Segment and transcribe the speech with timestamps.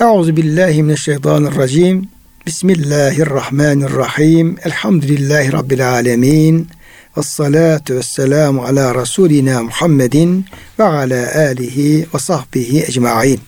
[0.00, 2.08] Euzu billahi mineşşeytanirracim.
[2.46, 4.56] Bismillahirrahmanirrahim.
[4.64, 6.68] Elhamdülillahi rabbil alamin.
[7.16, 10.44] Ves salatu vesselamu ala rasulina Muhammedin
[10.78, 13.40] ve ala alihi ve sahbihi ecmaîn.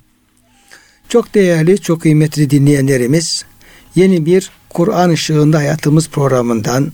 [1.09, 3.45] Çok değerli, çok kıymetli dinleyenlerimiz,
[3.95, 6.93] yeni bir Kur'an ışığında hayatımız programından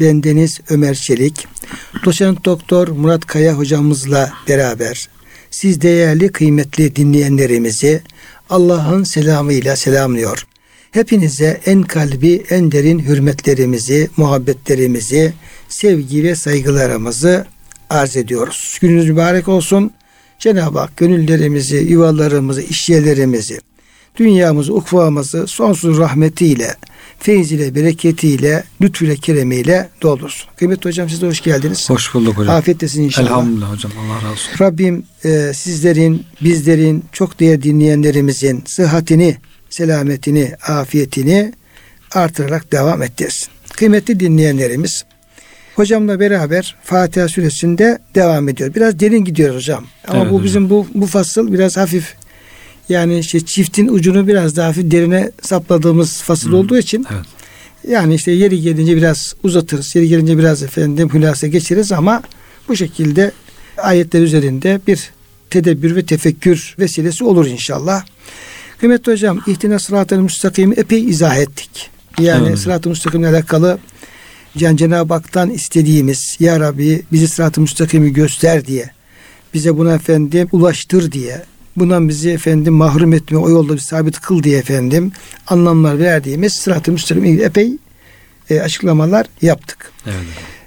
[0.00, 1.46] bendeniz Ömer Çelik,
[2.04, 5.08] doçent doktor Murat Kaya hocamızla beraber
[5.50, 8.02] siz değerli kıymetli dinleyenlerimizi
[8.50, 10.46] Allah'ın selamıyla selamlıyor.
[10.90, 15.32] Hepinize en kalbi, en derin hürmetlerimizi, muhabbetlerimizi,
[15.68, 17.46] sevgi ve saygılarımızı
[17.90, 18.78] arz ediyoruz.
[18.80, 19.90] Gününüz mübarek olsun.
[20.38, 23.60] Cenab-ı Hak gönüllerimizi, yuvalarımızı, işyerlerimizi,
[24.16, 26.74] dünyamızı, ukvamızı sonsuz rahmetiyle,
[27.28, 30.50] feyziyle, bereketiyle, lütfüyle, keremiyle doldursun.
[30.56, 31.90] Kıymetli hocam siz de hoş geldiniz.
[31.90, 32.56] Hoş bulduk hocam.
[32.56, 33.26] Afiyetlesin inşallah.
[33.28, 33.92] Elhamdülillah hocam.
[34.00, 34.52] Allah razı olsun.
[34.60, 39.36] Rabbim e, sizlerin, bizlerin, çok değerli dinleyenlerimizin sıhhatini,
[39.70, 41.52] selametini, afiyetini
[42.12, 43.48] artırarak devam ettirsin.
[43.72, 45.04] Kıymetli dinleyenlerimiz,
[45.76, 48.74] hocamla beraber Fatiha suresinde devam ediyor.
[48.74, 49.84] Biraz derin gidiyor hocam.
[50.08, 50.44] Ama Evet bu hocam.
[50.44, 52.14] bizim bu bu fasıl biraz hafif
[52.88, 57.24] yani işte çiftin ucunu biraz daha hafif derine sapladığımız fasıl olduğu için Evet.
[57.88, 59.94] yani işte yeri gelince biraz uzatırız.
[59.96, 62.22] Yeri gelince biraz efendim hülasa geçeriz ama
[62.68, 63.32] bu şekilde
[63.78, 65.10] ayetler üzerinde bir
[65.50, 68.04] tedebbür ve tefekkür vesilesi olur inşallah.
[68.78, 71.90] Kıymetli hocam ihtina sıratı müstakimi epey izah ettik.
[72.18, 72.58] Yani Evet.
[72.58, 73.78] sıratı müstakimle alakalı
[74.56, 78.90] Can Cenab-ı Hak'tan istediğimiz Ya Rabbi bizi sıratı müstakimi göster diye
[79.54, 81.42] bize buna efendim ulaştır diye
[81.76, 85.12] bundan bizi efendim mahrum etme o yolda bir sabit kıl diye efendim
[85.46, 87.72] anlamlar verdiğimiz sıratı müstakimle ilgili epey
[88.50, 89.92] e, açıklamalar yaptık.
[90.06, 90.16] Evet.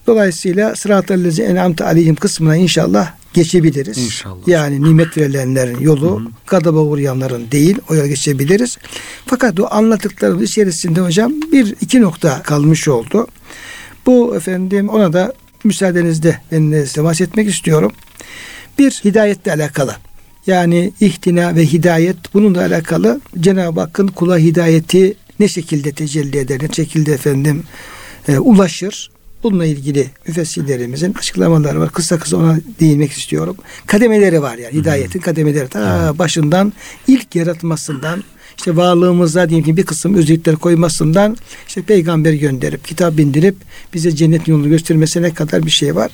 [0.08, 3.98] Dolayısıyla sırat-ı lezi en'amte aleyhim kısmına inşallah geçebiliriz.
[3.98, 4.48] İnşallah.
[4.48, 6.30] Yani nimet verilenlerin yolu Hı hı.
[6.48, 8.78] gadaba uğrayanların değil o yola geçebiliriz.
[9.26, 13.28] Fakat o anlattıklarımız içerisinde hocam bir iki nokta kalmış oldu.
[14.06, 17.92] Bu efendim ona da müsaadenizle ben size bahsetmek istiyorum.
[18.80, 19.96] Bir hidayetle alakalı.
[20.48, 26.74] Yani ihtina ve hidayet bununla alakalı Cenab-ı Hakk'ın kula hidayeti ne şekilde tecelli eder, ne
[26.74, 27.64] şekilde efendim
[28.28, 29.12] e, ulaşır.
[29.44, 31.92] Bununla ilgili müfessirlerimizin açıklamaları var.
[31.92, 33.58] Kısa kısa ona değinmek istiyorum.
[33.88, 35.68] Kademeleri var yani hidayetin kademeleri.
[35.68, 36.74] Ta başından
[37.08, 38.24] ilk yaratmasından
[38.58, 41.38] işte varlığımıza diyelim ki bir kısım özellikler koymasından
[41.68, 43.56] işte peygamber gönderip kitap bindirip
[43.94, 46.12] bize cennet yolunu göstermesine kadar bir şey var.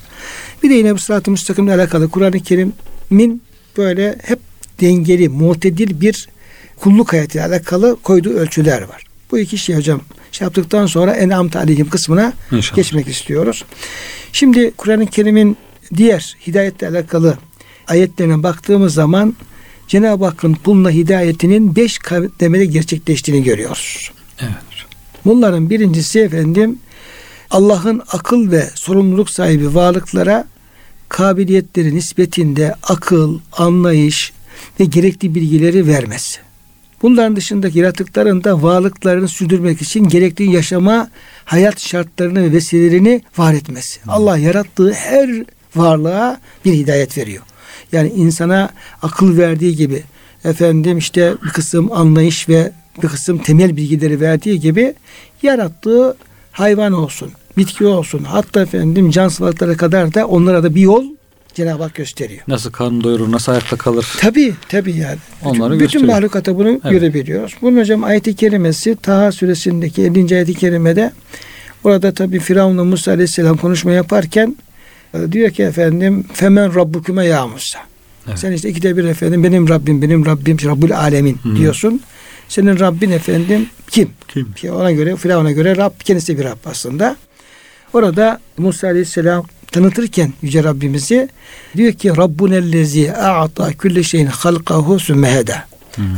[0.63, 3.41] Bir de yine bu sırat-ı müstakimle alakalı Kur'an-ı Kerim'in
[3.78, 4.39] böyle hep
[4.81, 6.28] dengeli, mutedil bir
[6.79, 9.03] kulluk hayatıyla alakalı koyduğu ölçüler var.
[9.31, 10.01] Bu iki şey hocam
[10.31, 12.75] şey yaptıktan sonra en'amte aleyhim kısmına İnşallah.
[12.75, 13.66] geçmek istiyoruz.
[14.33, 15.57] Şimdi Kur'an-ı Kerim'in
[15.97, 17.38] diğer hidayetle alakalı
[17.88, 19.35] ayetlerine baktığımız zaman
[19.88, 24.12] Cenab-ı Hakk'ın kuluna hidayetinin beş kademede gerçekleştiğini görüyoruz.
[24.39, 24.53] Evet.
[25.25, 26.79] Bunların birincisi efendim
[27.50, 30.47] Allah'ın akıl ve sorumluluk sahibi varlıklara
[31.13, 34.34] kabiliyetleri nispetinde akıl, anlayış
[34.79, 36.40] ve gerekli bilgileri vermesi.
[37.01, 41.09] Bunların dışındaki yaratıkların da varlıklarını sürdürmek için gerekli yaşama
[41.46, 44.00] hayat şartlarını ve vesilelerini var etmesi.
[44.07, 45.29] Allah yarattığı her
[45.75, 47.44] varlığa bir hidayet veriyor.
[47.91, 48.69] Yani insana
[49.01, 50.03] akıl verdiği gibi
[50.45, 52.72] efendim işte bir kısım anlayış ve
[53.03, 54.94] bir kısım temel bilgileri verdiği gibi
[55.41, 56.18] yarattığı
[56.51, 61.03] hayvan olsun, bitki olsun hatta efendim can sıfatlara kadar da onlara da bir yol
[61.53, 62.41] Cenab-ı Hak gösteriyor.
[62.47, 64.07] Nasıl karnı doyurur, nasıl ayakta kalır?
[64.19, 65.17] Tabi tabi yani.
[65.45, 66.11] Onları bütün, bütün gösteriyor.
[66.13, 66.83] mahlukata bunu Evet.
[66.83, 67.53] görebiliyoruz.
[67.61, 70.35] Bunun hocam ayeti kerimesi Taha suresindeki 50.
[70.35, 71.11] ayeti kerimede
[71.83, 74.57] orada tabi Firavun'la Musa aleyhisselam konuşma yaparken
[75.13, 77.79] e, diyor ki efendim femen rabbuküme ya Musa.
[78.27, 78.39] Evet.
[78.39, 81.55] Sen işte ikide bir efendim benim Rabbim benim Rabbim Rabbul alemin Hı.
[81.55, 82.01] diyorsun.
[82.49, 84.09] Senin Rabbin efendim kim?
[84.27, 84.53] Kim?
[84.53, 87.15] Ki ona göre Firavun'a göre Rab kendisi bir Rab aslında.
[87.93, 91.29] Orada Musa Aleyhisselam tanıtırken Yüce Rabbimizi
[91.77, 95.63] diyor ki Rabbunellezi a'ta külle şeyin halkahu sümmeheda.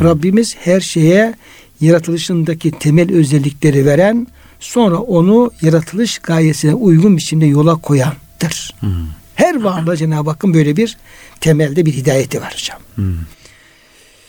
[0.03, 1.34] Rabbimiz her şeye
[1.82, 4.28] yaratılışındaki temel özellikleri veren
[4.59, 8.76] sonra onu yaratılış gayesine uygun biçimde yola koyandır.
[8.79, 8.88] Hı.
[9.35, 10.97] Her varlığa Cenab-ı Hakk'ın böyle bir
[11.41, 12.79] temelde bir hidayeti var hocam.
[12.96, 13.14] Hı.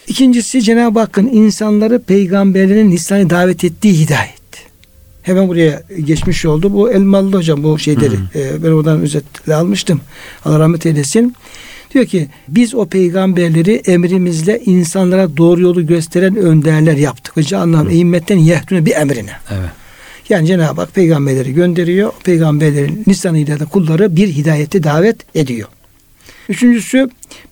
[0.06, 4.35] İkincisi Cenab-ı Hakk'ın insanları peygamberlerin İslam'a davet ettiği hidayet.
[5.26, 6.72] Hemen buraya geçmiş oldu.
[6.72, 10.00] Bu Elmalı hocam bu şeyleri e, ben oradan özetle almıştım.
[10.44, 11.34] Allah rahmet eylesin.
[11.94, 17.38] Diyor ki biz o peygamberleri emrimizle insanlara doğru yolu gösteren önderler yaptık.
[17.38, 19.30] Ve canlam eğimmetten yehdüne bir emrine.
[19.50, 19.70] Evet.
[20.28, 22.08] Yani Cenab-ı Hak peygamberleri gönderiyor.
[22.08, 25.68] O Peygamberlerin lisanıyla da kulları bir hidayete davet ediyor.
[26.48, 27.08] Üçüncüsü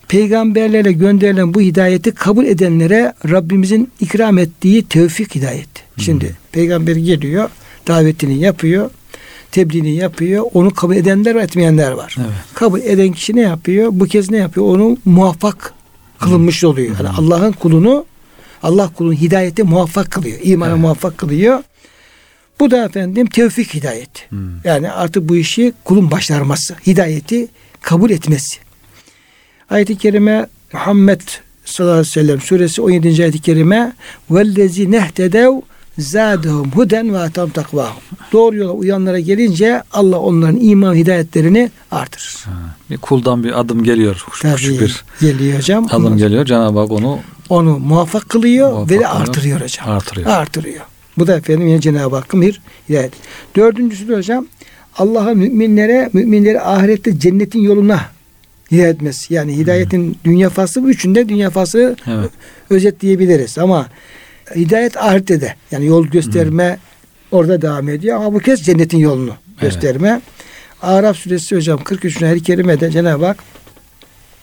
[0.09, 5.85] peygamberlerle gönderilen bu hidayeti kabul edenlere Rabbimizin ikram ettiği tevfik hidayeti.
[5.99, 7.51] Şimdi peygamber geliyor,
[7.87, 8.91] davetini yapıyor,
[9.51, 10.45] tebliğini yapıyor.
[10.55, 12.17] Onu kabul edenler ve etmeyenler var.
[12.19, 12.29] Evet.
[12.55, 13.89] Kabul eden kişi ne yapıyor?
[13.93, 14.67] Bu kez ne yapıyor?
[14.67, 15.75] Onu muvaffak
[16.19, 16.97] kılınmış oluyor.
[16.99, 18.07] Yani Allah'ın kulunu
[18.63, 20.39] Allah kulunu hidayete muvaffak kılıyor.
[20.43, 20.81] İmana Evet.
[20.81, 21.63] muvaffak kılıyor.
[22.61, 24.23] Bu da efendim tevfik hidayeti.
[24.29, 24.41] Hmm.
[24.65, 26.77] Yani artık bu işi kulun başarması.
[26.87, 27.49] Hidayeti
[27.83, 28.59] kabul etmesi.
[29.71, 31.21] Ayet-i kerime Muhammed
[31.65, 33.23] sallallahu aleyhi ve sellem suresi 17.
[33.23, 33.93] ayet-i kerime
[34.31, 35.53] vellezi nehtedev
[35.99, 38.03] zadehum huden ve atam takvahum.
[38.33, 42.37] Doğru yola uyanlara gelince Allah onların iman hidayetlerini artırır.
[42.45, 42.51] Ha,
[42.91, 44.25] Bir kuldan bir adım geliyor.
[44.33, 45.87] Küçük Tabii bir geliyor hocam.
[45.91, 46.45] adım geliyor.
[46.45, 47.19] Cenab-ı Hak onu
[47.49, 49.89] Onu muvaffak kılıyor Muvaffak ve artırıyor hocam.
[49.91, 50.31] artırıyor.
[50.31, 50.81] Artırıyor.
[51.19, 53.13] Bu da efendim yine Cenab-ı Hakk'ın bir hidayet.
[53.57, 54.47] Dördüncüsü de hocam
[54.99, 58.01] Allah'a müminlere, müminleri ahirette cennetin yoluna
[58.73, 59.35] hidayet etmesi.
[59.35, 62.31] Yani hidayetin dünya faslı bu üçünde dünya faslı Evet.
[62.71, 63.87] özetleyebiliriz ama
[64.55, 66.79] hidayet ahirette de yani yol gösterme
[67.31, 70.21] orada devam ediyor ama bu kez cennetin yolunu gösterme.
[70.83, 72.23] Araf suresi hocam 43.
[72.23, 73.37] ayet-i kerimede Cenab-ı Hak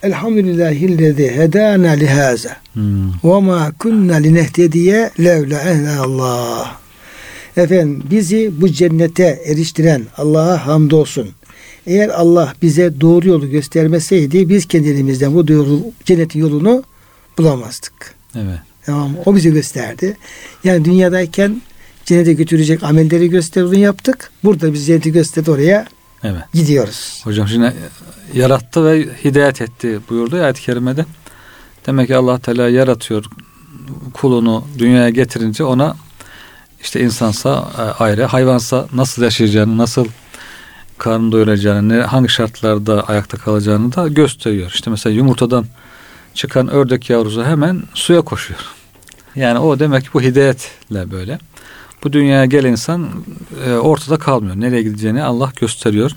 [0.04, 3.12] Elhamdülillahillezî hedâna lihaza Hmm.
[3.24, 5.62] ve ma kunna linehtediye levla
[6.02, 6.76] Allah.
[7.58, 11.30] Efendim bizi bu cennete eriştiren Allah'a hamdolsun.
[11.88, 16.84] Eğer Allah bize doğru yolu göstermeseydi biz kendimizden bu doğru cennetin yolunu
[17.38, 18.16] bulamazdık.
[18.36, 18.60] Evet.
[18.92, 19.12] Tamam?
[19.26, 20.18] O bize gösterdi.
[20.64, 21.62] Yani dünyadayken
[22.06, 24.32] cennete götürecek amelleri gösterdi yaptık.
[24.44, 25.88] Burada biz cenneti gösterdi oraya
[26.24, 26.42] Evet.
[26.54, 27.22] gidiyoruz.
[27.24, 27.74] Hocam şimdi
[28.34, 31.06] yarattı ve hidayet etti buyurdu ya ayet-i kerimede.
[31.86, 33.26] Demek ki Allah Teala yaratıyor
[34.14, 35.96] kulunu dünyaya getirince ona
[36.82, 40.06] işte insansa e, ayrı, hayvansa nasıl yaşayacağını, nasıl
[40.98, 44.72] karnını doyuracağını, hangi şartlarda ayakta kalacağını da gösteriyor.
[44.74, 45.66] İşte mesela yumurtadan
[46.34, 48.81] çıkan ördek yavrusu hemen suya koşuyor.
[49.36, 51.40] Yani o demek ki bu hidayetle böyle.
[52.04, 53.10] Bu dünyaya gelen insan
[53.66, 54.56] e, ortada kalmıyor.
[54.56, 56.12] Nereye gideceğini Allah gösteriyor.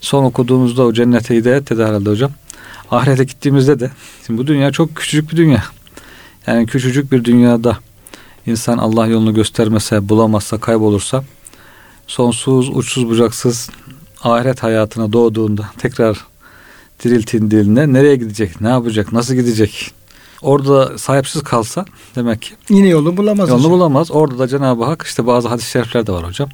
[0.00, 2.30] Son okuduğumuzda o cennete hidayet dedi herhalde hocam.
[2.90, 3.90] Ahirete gittiğimizde de
[4.26, 5.62] şimdi bu dünya çok küçücük bir dünya.
[6.46, 7.78] Yani küçücük bir dünyada
[8.46, 11.24] insan Allah yolunu göstermese, bulamazsa, kaybolursa
[12.06, 13.70] sonsuz, uçsuz bucaksız
[14.22, 16.26] ahiret hayatına doğduğunda tekrar
[17.04, 19.90] diriltildiğinde nereye gidecek, ne yapacak, nasıl gidecek?
[20.42, 21.84] Orada sahipsiz kalsa
[22.16, 23.48] demek ki Yine yolu bulamaz.
[23.48, 23.72] Yolunu hocam.
[23.72, 24.10] bulamaz.
[24.10, 26.48] Orada da Cenab-ı Hak işte bazı hadis-i şerifler de var hocam.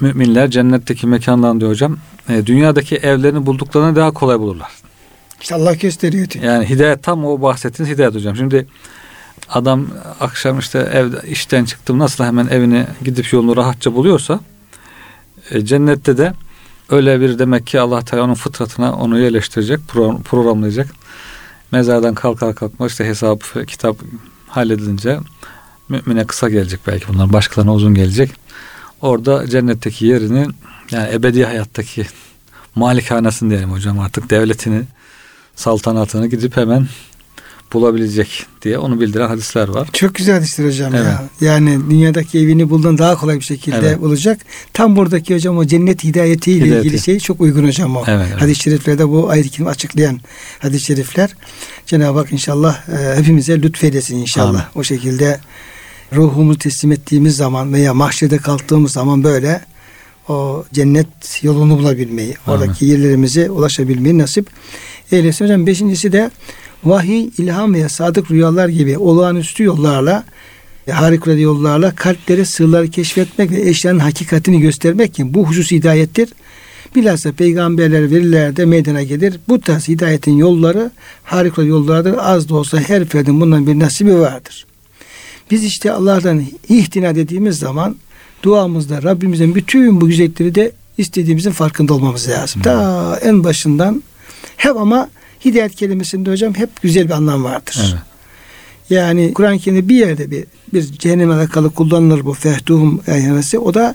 [0.00, 1.96] Müminler cennetteki mekandan diyor hocam.
[2.28, 4.70] e, dünyadaki evlerini bulduklarına daha kolay bulurlar.
[5.40, 6.44] İşte Allah gösteriyor diyor.
[6.44, 8.36] Yani hidayet tam o bahsettiğiniz hidayet hocam.
[8.36, 8.66] Şimdi
[9.48, 9.86] adam
[10.20, 14.40] akşam işte evde işten çıktım nasıl hemen evine gidip yolunu rahatça buluyorsa
[15.50, 16.32] e, cennette de
[16.90, 20.86] öyle bir demek ki Allah Teala onun fıtratına onu yerleştirecek, pro- programlayacak.
[21.72, 23.96] Mezardan kalkar kalkmaz işte hesap, kitap
[24.48, 25.20] halledilince
[25.88, 27.32] mümine kısa gelecek belki bunlar.
[27.32, 28.30] Başkalarına uzun gelecek.
[29.00, 30.46] Orada cennetteki yerini
[30.90, 32.06] yani ebedi hayattaki
[32.74, 34.82] malikanesini diyelim hocam artık devletini
[35.56, 36.88] saltanatını gidip hemen
[37.72, 39.88] bulabilecek diye onu bildiren hadisler var.
[39.92, 41.06] Çok güzel hadisler hocam Evet.
[41.06, 41.28] ya.
[41.40, 44.00] Yani dünyadaki evini buldan daha kolay bir şekilde Evet.
[44.00, 44.40] bulacak.
[44.72, 46.86] Tam buradaki hocam o cennet hidayetiyle Hidayeti.
[46.88, 48.04] ilgili şey çok uygun hocam o.
[48.06, 48.42] Evet, evet.
[48.42, 50.20] Hadis-i şeriflerde bu ayet-i kerime açıklayan
[50.58, 51.30] hadis-i şerifler.
[51.86, 54.48] Cenab-ı Hak inşallah e, hepimize lütfeylesin inşallah.
[54.48, 54.62] Amin.
[54.74, 55.40] O şekilde
[56.16, 59.60] ruhumuzu teslim ettiğimiz zaman veya mahşede kalktığımız zaman böyle
[60.28, 62.58] o cennet yolunu bulabilmeyi, Amin.
[62.62, 64.46] oradaki yerlerimize ulaşabilmeyi nasip
[65.12, 65.44] eylesin.
[65.44, 66.30] Hocam beşincisi de
[66.84, 70.24] vahiy, ilham veya sadık rüyalar gibi olağanüstü yollarla
[70.86, 76.28] e, harikulade yollarla kalplere sırları keşfetmek ve eşyanın hakikatini göstermek ki bu husus hidayettir.
[76.94, 79.40] Bilhassa peygamberler verilerde meydana gelir.
[79.48, 80.90] Bu tarz hidayetin yolları
[81.24, 82.14] harikulade yollardır.
[82.18, 84.66] Az da olsa her ferdin bundan bir nasibi vardır.
[85.50, 87.96] Biz işte Allah'tan ihtina dediğimiz zaman
[88.42, 92.62] duamızda Rabbimizin bütün bu güzellikleri de istediğimizin farkında olmamız lazım.
[92.62, 94.02] Ta en başından
[94.56, 95.08] hep ama
[95.44, 97.76] hidayet kelimesinde hocam hep güzel bir anlam vardır.
[97.80, 98.02] Evet.
[98.90, 103.58] Yani Kur'an-ı Kerim'de bir yerde bir, bir cehennem alakalı kullanılır bu fehtuhum kelimesi.
[103.58, 103.94] O da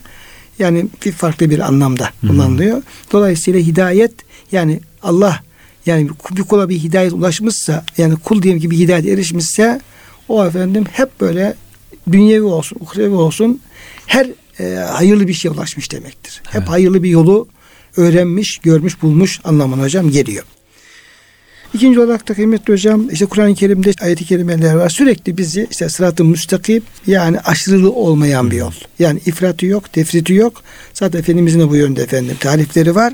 [0.59, 2.83] yani bir farklı bir anlamda kullanılıyor.
[3.11, 4.11] Dolayısıyla hidayet
[4.51, 5.39] yani Allah
[5.85, 9.81] yani bir kula bir hidayet ulaşmışsa yani kul diyelim ki bir hidayet erişmişse
[10.27, 11.53] o efendim hep böyle
[12.11, 13.61] dünyevi olsun, uhrevi olsun
[14.05, 14.27] her
[14.59, 16.41] e, hayırlı bir şeye ulaşmış demektir.
[16.45, 16.69] Hep Evet.
[16.69, 17.47] hayırlı bir yolu
[17.97, 20.43] öğrenmiş, görmüş, bulmuş anlamına hocam geliyor.
[21.75, 24.89] İkinci olarak da kıymetli hocam işte Kur'an-ı Kerim'de ayet-i kerimeler var.
[24.89, 28.72] Sürekli bizi işte sırat-ı müstakim yani aşırılığı olmayan bir yol.
[29.00, 30.63] Yani ifratı yok, tefriti yok.
[30.94, 33.13] Zaten Efendimizin de bu yönde efendim tarifleri var.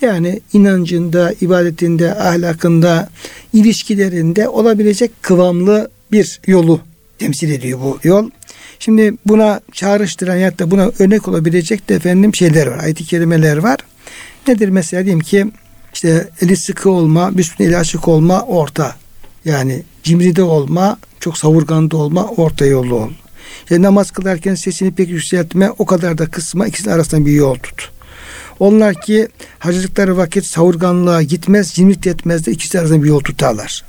[0.00, 3.08] Yani inancında, ibadetinde, ahlakında,
[3.52, 6.80] ilişkilerinde olabilecek kıvamlı bir yolu
[7.18, 8.30] temsil ediyor bu yol.
[8.78, 12.78] Şimdi buna çağrıştıran ya da buna örnek olabilecek de efendim şeyler var.
[12.78, 13.78] Ayet-i kerimeler var.
[14.48, 15.46] Nedir mesela diyeyim ki
[15.94, 18.96] işte eli sıkı olma, büsbütün eli açık olma orta.
[19.44, 23.10] Yani cimride olma, çok savurganda olma, orta yollu ol.
[23.62, 27.90] İşte namaz kılarken sesini pek yükseltme, o kadar da kısma, ikisinin arasında bir yol tut.
[28.60, 33.84] Onlar ki hacılıkları vakit savurganlığa gitmez, cimrit etmez de ikisi arasında bir yol tutarlar.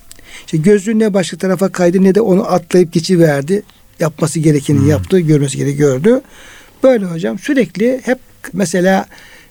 [0.45, 3.63] İşte gözü ne başka tarafa kaydı ne de onu atlayıp geçiverdi.
[3.99, 4.89] Yapması gerekeni hmm.
[4.89, 6.21] yaptı, görmesi gerekeni gördü.
[6.83, 8.19] Böyle hocam sürekli hep
[8.53, 9.05] mesela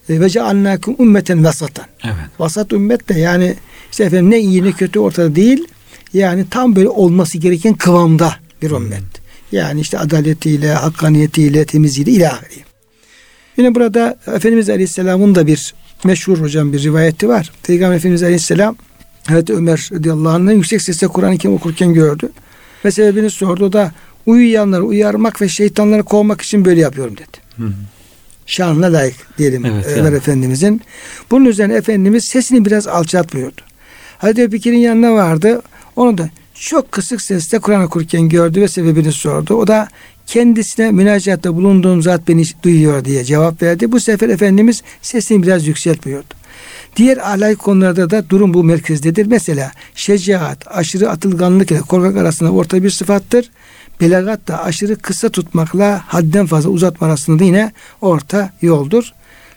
[0.08, 1.86] ve cealnakum ümmeten vasatan.
[2.04, 2.14] Evet.
[2.38, 3.54] Vasat ümmet de yani
[3.90, 5.68] işte efendim ne iyi ne kötü ortada değil.
[6.12, 9.00] Yani tam böyle olması gereken kıvamda bir ümmet.
[9.00, 9.24] Hmm.
[9.52, 12.64] Yani işte adaletiyle, hakkaniyetiyle, temizliğiyle ilahi.
[13.56, 17.52] Yine burada Efendimiz Aleyhisselam'ın da bir meşhur hocam bir rivayeti var.
[17.62, 18.76] Peygamber Efendimiz Aleyhisselam
[19.26, 22.32] Hazreti Ömer radıyallahu anh'ın yüksek sesle Kur'an-ı Kerim okurken gördü.
[22.84, 23.64] Ve sebebini sordu.
[23.64, 23.92] O da
[24.26, 27.38] uyuyanları uyarmak ve şeytanları kovmak için böyle yapıyorum dedi.
[27.56, 27.72] Hı hı.
[28.46, 30.16] Şanına layık diyelim evet, Ömer yani.
[30.16, 30.82] Efendimizin.
[31.30, 33.60] Bunun üzerine Efendimiz sesini biraz alçaltmıyordu.
[34.18, 35.62] Hazreti Bekir'in yanına vardı.
[35.96, 39.54] Onu da çok kısık sesle Kur'an okurken gördü ve sebebini sordu.
[39.54, 39.88] O da
[40.26, 43.92] kendisine münacatta bulunduğum zat beni duyuyor diye cevap verdi.
[43.92, 46.34] Bu sefer Efendimiz sesini biraz yükseltmiyordu.
[46.96, 49.26] Diğer ahlaki konularda da durum bu merkezdedir.
[49.26, 53.50] Mesela şecaat, aşırı atılganlık ile korkak arasında orta bir sıfattır.
[54.00, 59.12] Belagat da aşırı kısa tutmakla hadden fazla uzatma arasında da yine orta yoldur.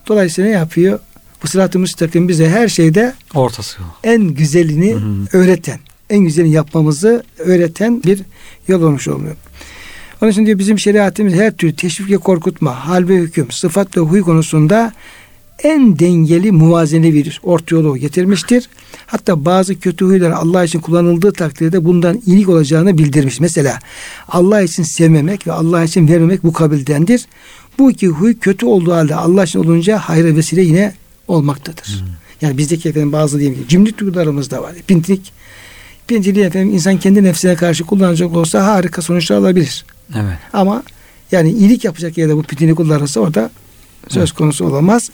[0.08, 1.00] Dolayısıyla ne yapıyor?
[1.44, 5.38] Bu sırat-ı müstakim bize her şeyde ortası en güzelini hı hı.
[5.38, 5.80] öğreten,
[6.10, 8.22] en güzelini yapmamızı öğreten bir
[8.68, 9.36] yol olmuş oluyor.
[10.22, 14.02] Onun için diyor bizim şeriatımız her türlü teşvik ve korkutma, hal ve hüküm, sıfat ve
[14.02, 14.94] huy konusunda
[15.64, 18.70] en dengeli muvazene bir orta yolu getirmiştir.
[19.06, 23.40] Hatta bazı kötü huylar Allah için kullanıldığı takdirde bundan iyilik olacağını bildirmiş.
[23.40, 23.80] Mesela
[24.28, 27.26] Allah için sevmemek ve Allah için vermemek bu kabildendir.
[27.80, 30.94] Bu iki huy kötü olduğu halde Allah için olunca hayra vesile yine
[31.28, 31.86] olmaktadır.
[31.86, 32.08] Hmm.
[32.42, 34.74] Yani bizdeki efendim bazı diyeyim ki cimri duygularımız da var.
[34.88, 35.32] Pintilik.
[36.08, 39.86] Pintiliği efendim insan kendi nefsine karşı kullanacak olsa harika sonuçlar alabilir.
[40.16, 40.38] Evet.
[40.54, 40.84] Ama
[41.32, 43.50] yani iyilik yapacak yerde bu pitini kullanırsa orada
[44.10, 45.10] söz konusu olamaz.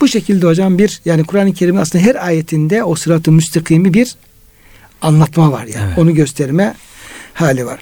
[0.00, 4.14] Bu şekilde hocam bir yani Kur'an-ı Kerim'in aslında her ayetinde o sıratı müstakimi bir
[5.02, 5.86] anlatma var yani.
[5.86, 5.98] Evet.
[5.98, 6.74] Onu gösterme
[7.34, 7.80] hali var.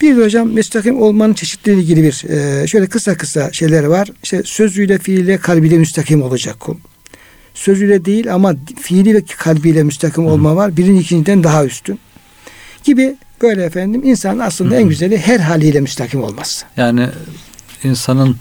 [0.00, 4.08] Bir de hocam müstakim olmanın çeşitleriyle ilgili bir e, şöyle kısa kısa şeyler var.
[4.22, 6.76] İşte sözüyle, fiiliyle, kalbiyle müstakim olacak kul.
[7.54, 10.76] Sözüyle değil ama fiili ve kalbiyle müstakim olma var.
[10.76, 11.98] Birinin ikinciden daha üstün.
[12.84, 16.66] Gibi Böyle efendim insan aslında en güzeli her haliyle müstakim olması.
[16.76, 17.08] Yani
[17.84, 18.36] insanın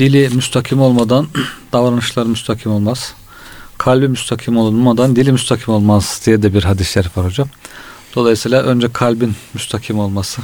[0.00, 1.26] dili müstakim olmadan
[1.72, 3.14] davranışlar müstakim olmaz.
[3.78, 7.48] Kalbi müstakim olmadan dili müstakim olmaz diye de bir hadis-i şerif var hocam.
[8.14, 10.42] Dolayısıyla önce kalbin müstakim olması,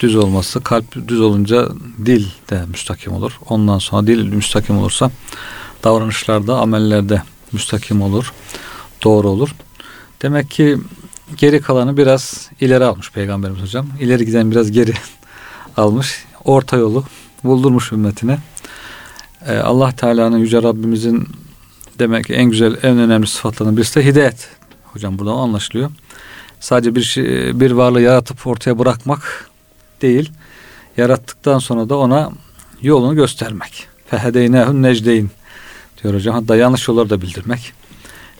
[0.00, 1.68] düz olması, kalp düz olunca
[2.06, 3.38] dil de müstakim olur.
[3.48, 5.10] Ondan sonra dil müstakim olursa
[5.84, 7.22] davranışlarda, amellerde
[7.52, 8.32] müstakim olur,
[9.04, 9.54] doğru olur.
[10.22, 10.78] Demek ki
[11.36, 13.86] geri kalanı biraz ileri almış Peygamberimiz hocam.
[14.00, 14.92] İleri giden biraz geri
[15.76, 16.24] almış.
[16.44, 17.04] Orta yolu
[17.44, 18.38] buldurmuş ümmetine.
[19.46, 21.28] Ee, Allah Teala'nın Yüce Rabbimizin
[21.98, 24.48] demek ki en güzel, en önemli sıfatlarının birisi de hidayet.
[24.84, 25.90] Hocam buradan anlaşılıyor.
[26.60, 29.50] Sadece bir şey, bir varlığı yaratıp ortaya bırakmak
[30.02, 30.32] değil.
[30.96, 32.30] Yarattıktan sonra da ona
[32.82, 33.86] yolunu göstermek.
[34.06, 35.30] Fehedeynehun necdeyn
[36.02, 36.34] diyor hocam.
[36.34, 37.72] Hatta yanlış yolları da bildirmek.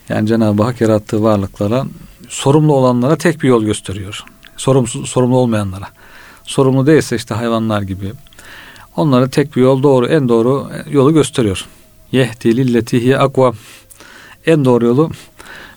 [0.09, 1.85] Yani Cenab-ı Hak yarattığı varlıklara
[2.29, 4.23] sorumlu olanlara tek bir yol gösteriyor.
[4.57, 5.87] Sorumsuz, sorumlu olmayanlara.
[6.43, 8.11] Sorumlu değilse işte hayvanlar gibi.
[8.95, 11.65] Onlara tek bir yol doğru, en doğru yolu gösteriyor.
[12.11, 13.53] Yehdi lilletihi akva.
[14.45, 15.11] En doğru yolu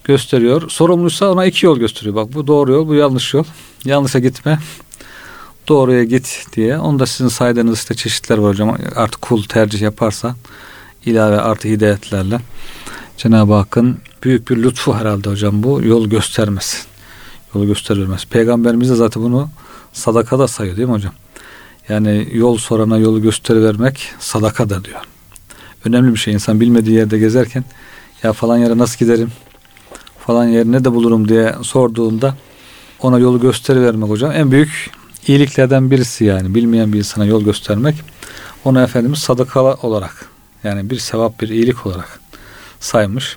[0.04, 0.70] gösteriyor.
[0.70, 2.14] Sorumluysa ona iki yol gösteriyor.
[2.14, 3.44] Bak bu doğru yol, bu yanlış yol.
[3.84, 4.58] Yanlışa gitme.
[5.68, 6.78] Doğruya git diye.
[6.78, 8.76] Onda sizin saydığınız işte çeşitler var hocam.
[8.96, 10.34] Artık kul tercih yaparsa
[11.06, 12.40] ilave artı hidayetlerle
[13.16, 16.78] Cenab-ı Hakk'ın büyük bir lütfu herhalde hocam bu yol göstermesi.
[17.54, 18.24] Yol gösterilmez.
[18.24, 19.48] Peygamberimiz de zaten bunu
[19.92, 21.12] sadaka da sayıyor değil mi hocam?
[21.88, 25.00] Yani yol sorana yolu gösterivermek sadaka da diyor.
[25.84, 27.64] Önemli bir şey insan bilmediği yerde gezerken
[28.22, 29.32] ya falan yere nasıl giderim?
[30.26, 32.34] Falan yer ne de bulurum diye sorduğunda
[33.00, 34.90] ona yolu gösterivermek hocam en büyük
[35.26, 37.94] iyiliklerden birisi yani bilmeyen bir insana yol göstermek
[38.64, 40.28] ona Efendimiz sadaka olarak
[40.64, 42.20] yani bir sevap bir iyilik olarak
[42.80, 43.36] saymış.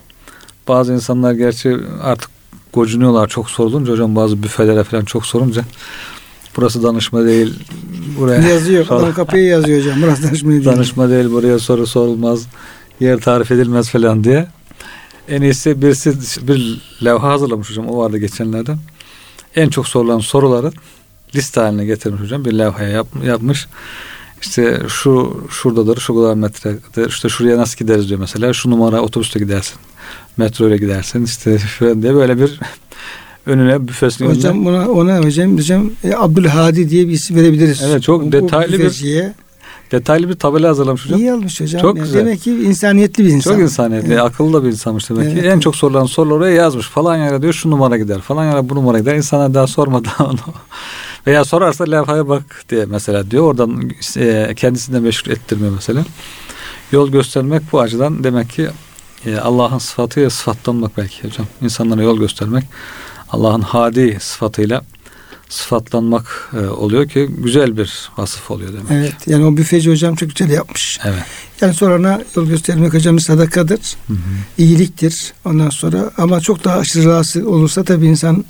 [0.68, 2.30] Bazı insanlar gerçi artık
[2.74, 5.64] gocunuyorlar çok sorulunca hocam bazı büfelere falan çok sorunca
[6.58, 7.54] burası danışma değil
[8.20, 10.66] buraya yazıyor falan kapıya yazıyor hocam burası danışma değil.
[10.66, 12.48] Danışma değil buraya soru sorulmaz
[13.00, 14.48] yer tarif edilmez falan diye.
[15.30, 16.14] En iyisi birisi
[16.48, 17.90] bir levha hazırlamış hocam.
[17.90, 18.76] O vardı geçenlerde.
[19.56, 20.72] En çok sorulan soruları
[21.36, 22.46] liste haline getirmiş hocam.
[22.46, 23.68] Bir levhaya yap, yapmış.
[24.42, 27.10] İşte şu şuradadır, şu kadar metredir.
[27.10, 28.54] İşte şuraya nasıl gideriz diyor mesela.
[28.54, 29.76] Şu numara otobüste gidersin.
[30.38, 31.24] Metro ile gidersin.
[31.24, 32.60] işte falan diye böyle bir
[33.48, 37.84] önüne büfesinin Hocam ona, ona hocam, hocam e, Abdülhadi diye bir isim verebiliriz.
[37.86, 38.92] Evet çok o, detaylı bir
[39.92, 41.20] detaylı bir tabela hazırlamış hocam.
[41.20, 41.82] İyi almış hocam.
[41.82, 42.20] Çok yani güzel.
[42.20, 43.52] Demek ki insaniyetli bir insan.
[43.52, 44.22] Çok insaniyetli, evet.
[44.22, 45.42] akıllı bir insanmış demek evet.
[45.42, 45.48] ki.
[45.48, 46.88] En çok sorulan soruları oraya yazmış.
[46.88, 49.16] Falan yere diyor şu numara gider, falan yere bu numara gider.
[49.16, 50.38] İnsanlar daha sormadan onu
[51.28, 53.44] veya sorarsa levhaya bak diye mesela diyor.
[53.44, 56.06] Oradan e, kendisinden meşhur ettirmiyor mesela.
[56.92, 58.68] Yol göstermek bu açıdan demek ki
[59.26, 61.48] e, Allah'ın sıfatıyla sıfatlanmak belki hocam.
[61.62, 62.64] İnsanlara yol göstermek
[63.30, 64.84] Allah'ın hadi sıfatıyla
[65.50, 68.92] sıfatlanmak e, oluyor ki güzel bir vasıf oluyor demek.
[68.92, 69.14] Evet.
[69.28, 71.00] Yani o büfeci hocam çok güzel yapmış.
[71.04, 71.24] Evet.
[71.62, 73.80] Yani sonra yol göstermek hocam sadakadır.
[74.08, 74.18] Hı hı.
[74.58, 75.34] iyiliktir.
[75.46, 78.46] Ondan sonra ama çok daha aşırı rahatsız olursa tabii insan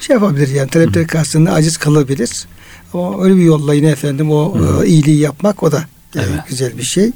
[0.00, 2.46] şey yapabilir yani talepler karşısında aciz kalabilir.
[2.94, 4.84] Ama öyle bir yolla yine efendim o hı.
[4.84, 5.78] E, iyiliği yapmak o da
[6.16, 6.40] e, evet.
[6.48, 7.12] güzel bir şey.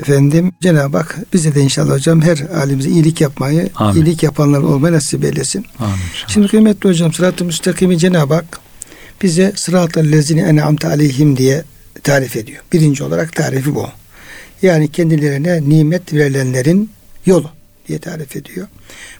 [0.00, 4.00] Efendim Cenab-ı Hak bize de inşallah hocam her halimize iyilik yapmayı, Amin.
[4.00, 5.66] iyilik yapanlar olmayı nasip eylesin.
[5.78, 5.94] Amin.
[6.28, 8.60] Şimdi kıymetli hocam sırat-ı müstakimi Cenab-ı Hak
[9.22, 11.64] bize sırat-ı lezine en'amte aleyhim diye
[12.02, 12.62] tarif ediyor.
[12.72, 13.86] Birinci olarak tarifi bu.
[14.62, 16.90] Yani kendilerine nimet verilenlerin
[17.26, 17.50] yolu
[17.88, 18.66] diye tarif ediyor.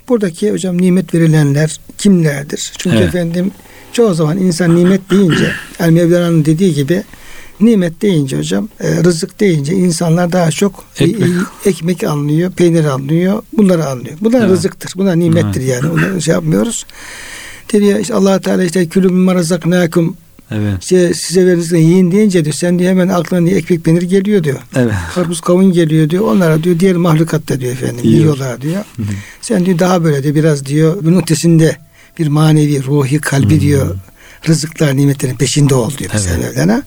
[0.09, 2.73] Buradaki hocam nimet verilenler kimlerdir?
[2.79, 3.09] Çünkü evet.
[3.09, 3.51] efendim
[3.93, 7.03] çoğu zaman insan nimet deyince yani Mevlana'nın dediği gibi
[7.61, 11.31] Nimet deyince hocam, e, rızık deyince insanlar daha çok ekmek,
[11.65, 14.17] e, ekmek anlıyor, peynir anlıyor, bunları anlıyor.
[14.21, 14.51] Bunlar evet.
[14.51, 15.69] rızıktır, bunlar nimettir evet.
[15.69, 15.93] yani.
[15.93, 16.87] Onları şey yapmıyoruz.
[17.73, 20.17] Dedi ya işte allah Teala işte külü mimma razaknakum
[20.51, 20.83] Evet.
[20.83, 24.59] İşte size verirsen yiyin deyince diyor sen diyor hemen aklına diyor, ekmek peynir geliyor diyor.
[24.77, 24.93] Evet.
[25.15, 26.25] Karpuz kavun geliyor diyor.
[26.25, 28.21] Onlara diyor diğer mahlukat da diyor efendim Yiyor.
[28.21, 28.85] yiyorlar diyor.
[28.97, 29.07] Hı-hı.
[29.41, 31.77] Sen diyor daha böyle diyor biraz diyor bunun ötesinde
[32.19, 33.61] bir manevi, ruhi, kalbi Hı-hı.
[33.61, 33.97] diyor
[34.49, 36.27] rızıklar, nimetlerin peşinde ol diyor evet.
[36.27, 36.83] mesela Mevlana.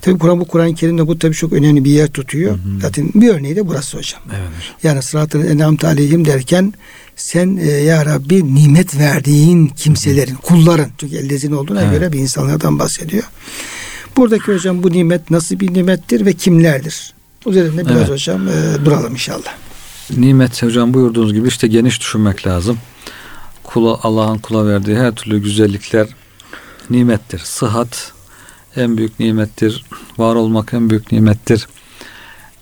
[0.00, 2.50] Tabi Kur'an bu Kur'an-ı Kerim'de bu tabi çok önemli bir yer tutuyor.
[2.50, 2.80] Hı hı.
[2.80, 4.22] Zaten bir örneği de burası hocam.
[4.30, 4.74] Evet.
[4.82, 6.72] Yani sıratı enam aleyhim derken
[7.16, 11.92] sen e, ya Rabbi nimet verdiğin kimselerin, kulların çünkü ellezin olduğuna evet.
[11.92, 13.24] göre bir insanlardan bahsediyor.
[14.16, 17.14] Buradaki hocam bu nimet nasıl bir nimettir ve kimlerdir?
[17.46, 18.10] Üzerinde biraz evet.
[18.10, 19.54] hocam e, duralım inşallah.
[20.16, 22.78] Nimet hocam buyurduğunuz gibi işte geniş düşünmek lazım.
[23.62, 26.06] Kula Allah'ın kula verdiği her türlü güzellikler
[26.90, 27.38] nimettir.
[27.38, 28.12] Sıhhat,
[28.76, 29.84] en büyük nimettir.
[30.18, 31.66] Var olmak en büyük nimettir.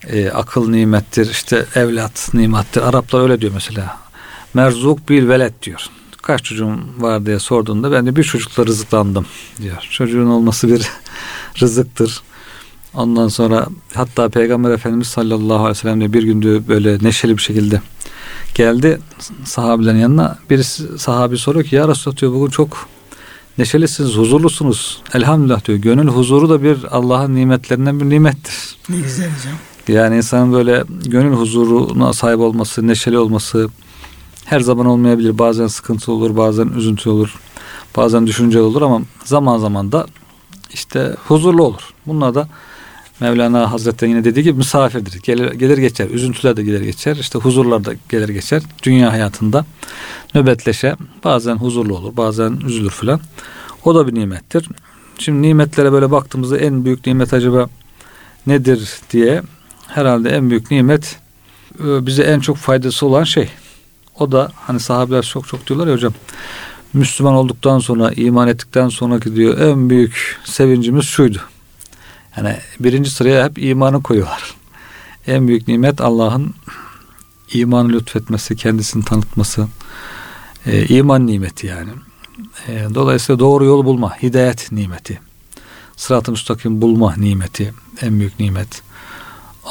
[0.06, 1.30] E, akıl nimettir.
[1.30, 2.82] İşte evlat nimettir.
[2.82, 3.98] Araplar öyle diyor mesela.
[4.54, 5.86] Merzuk bir velet diyor.
[6.22, 9.26] Kaç çocuğum var diye sorduğunda ben de bir çocukla rızıklandım
[9.62, 9.88] diyor.
[9.90, 10.88] Çocuğun olması bir
[11.60, 12.22] rızıktır.
[12.94, 17.42] Ondan sonra hatta Peygamber Efendimiz sallallahu aleyhi ve sellem de bir gündü böyle neşeli bir
[17.42, 17.80] şekilde
[18.54, 19.00] geldi
[19.44, 20.38] sahabilerin yanına.
[20.50, 22.88] Birisi sahabi soruyor ki ya Resulallah diyor bugün çok
[23.58, 25.02] neşelisiniz, huzurlusunuz.
[25.14, 25.78] Elhamdülillah diyor.
[25.78, 28.76] Gönül huzuru da bir Allah'ın nimetlerinden bir nimettir.
[28.88, 29.54] Ne güzel hocam.
[29.88, 33.68] Yani insanın böyle gönül huzuruna sahip olması, neşeli olması
[34.44, 35.38] her zaman olmayabilir.
[35.38, 37.34] Bazen sıkıntı olur, bazen üzüntü olur,
[37.96, 40.06] bazen düşünce olur ama zaman zaman da
[40.72, 41.82] işte huzurlu olur.
[42.06, 42.48] Bunlar da
[43.20, 45.20] Mevlana Hazretleri yine dediği gibi misafirdir.
[45.22, 46.10] Gelir, gelir geçer.
[46.10, 47.16] Üzüntüler de gelir geçer.
[47.16, 48.62] İşte huzurlar da gelir geçer.
[48.82, 49.64] Dünya hayatında
[50.34, 52.16] nöbetleşe bazen huzurlu olur.
[52.16, 53.20] Bazen üzülür filan.
[53.84, 54.68] O da bir nimettir.
[55.18, 57.68] Şimdi nimetlere böyle baktığımızda en büyük nimet acaba
[58.46, 59.42] nedir diye
[59.86, 61.16] herhalde en büyük nimet
[61.80, 63.48] e, bize en çok faydası olan şey.
[64.18, 66.12] O da hani sahabeler çok çok diyorlar ya hocam
[66.92, 71.38] Müslüman olduktan sonra iman ettikten sonraki diyor en büyük sevincimiz şuydu.
[72.36, 74.54] Yani birinci sıraya hep imanı koyuyorlar.
[75.26, 76.54] En büyük nimet Allah'ın
[77.52, 79.66] imanı lütfetmesi, kendisini tanıtması.
[80.66, 81.90] E, iman nimeti yani.
[82.68, 85.20] E, dolayısıyla doğru yol bulma, hidayet nimeti.
[85.96, 87.74] Sırat-ı müstakim bulma nimeti.
[88.02, 88.82] En büyük nimet.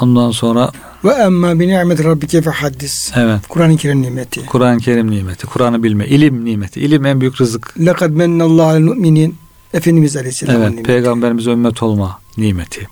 [0.02, 0.72] Ondan sonra
[1.04, 3.12] ve emma bi ni'met rabbike fe haddis.
[3.16, 3.48] Evet.
[3.50, 4.46] Kur'an-ı Kerim nimeti.
[4.46, 5.48] Kur'an-ı Kerim nimeti.
[5.48, 6.08] Kur'an'ı bilme.
[6.08, 6.82] ilim nimeti.
[6.82, 7.86] İlim en büyük rızık.
[7.86, 9.36] Lekad mennallahu alel müminin.
[9.74, 10.88] Efendimiz Aleyhisselam evet, nimeti.
[10.88, 12.88] Peygamberimize ümmet olma nimeti.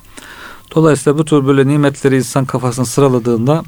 [0.75, 3.63] Dolayısıyla bu tür böyle nimetleri insan kafasına sıraladığında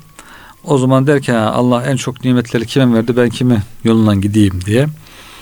[0.63, 4.87] o zaman der ki Allah en çok nimetleri kime verdi ben kimi yolundan gideyim diye.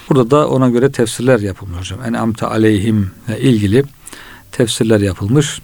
[0.10, 2.00] Burada da ona göre tefsirler yapılmış hocam.
[2.06, 3.84] En amte aleyhim ilgili
[4.52, 5.62] tefsirler yapılmış.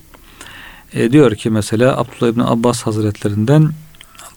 [0.94, 3.70] E, diyor ki mesela Abdullah İbni Abbas Hazretlerinden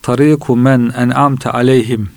[0.03, 2.11] tariku men en'amte aleyhim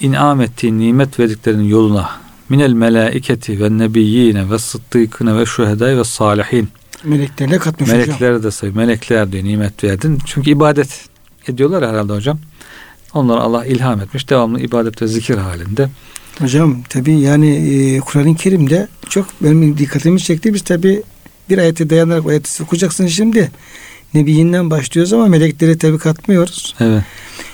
[0.00, 2.10] in'am ettiğin nimet verdiklerinin yoluna
[2.48, 6.68] minel melaiketi ve nebiyyine ve sıddıkine ve şühedai ve salihin
[7.04, 11.08] meleklerine katmış melekler de say melekler diyor nimet verdin çünkü ibadet
[11.48, 12.38] ediyorlar herhalde hocam.
[13.14, 14.30] Onlara Allah ilham etmiş.
[14.30, 15.88] Devamlı ibadet ve zikir halinde.
[16.38, 20.54] Hocam tabi yani e, Kur'an-ı Kerim'de çok benim dikkatimi çekti.
[20.54, 21.02] Biz tabi
[21.50, 23.50] bir ayete dayanarak o ayeti okuyacaksın şimdi.
[24.14, 26.74] Nebiyinden başlıyoruz ama melekleri tabi katmıyoruz.
[26.80, 27.02] Evet.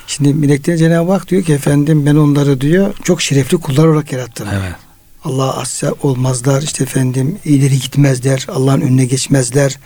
[0.07, 4.47] Şimdi melekler Cenab-ı Hak diyor ki efendim ben onları diyor çok şerefli kullar olarak yarattım.
[4.51, 4.75] Evet.
[5.23, 9.79] Allah asya olmazlar işte efendim ileri gitmezler Allah'ın önüne geçmezler.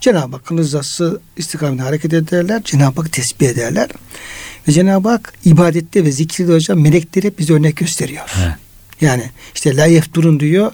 [0.00, 2.62] Cenab-ı Hakk'ın rızası istikametine hareket ederler.
[2.64, 3.88] Cenab-ı Hak tesbih ederler.
[4.68, 8.24] Ve Cenab-ı Hak ibadette ve zikirde hocam melekleri hep bize örnek gösteriyor.
[8.38, 8.54] Evet.
[9.00, 10.72] Yani işte la yefturun diyor.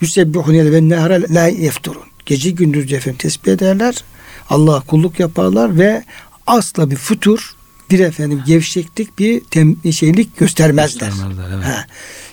[0.00, 2.02] Yusebbihune ve nehara la yefturun.
[2.26, 4.04] Gece gündüz efendim tesbih ederler.
[4.50, 6.04] Allah'a kulluk yaparlar ve
[6.46, 7.56] asla bir futur,
[7.90, 11.08] bir efendim gevşeklik, bir tem, şeylik göstermezler.
[11.08, 11.64] Göstermezler, evet.
[11.64, 11.86] Ha.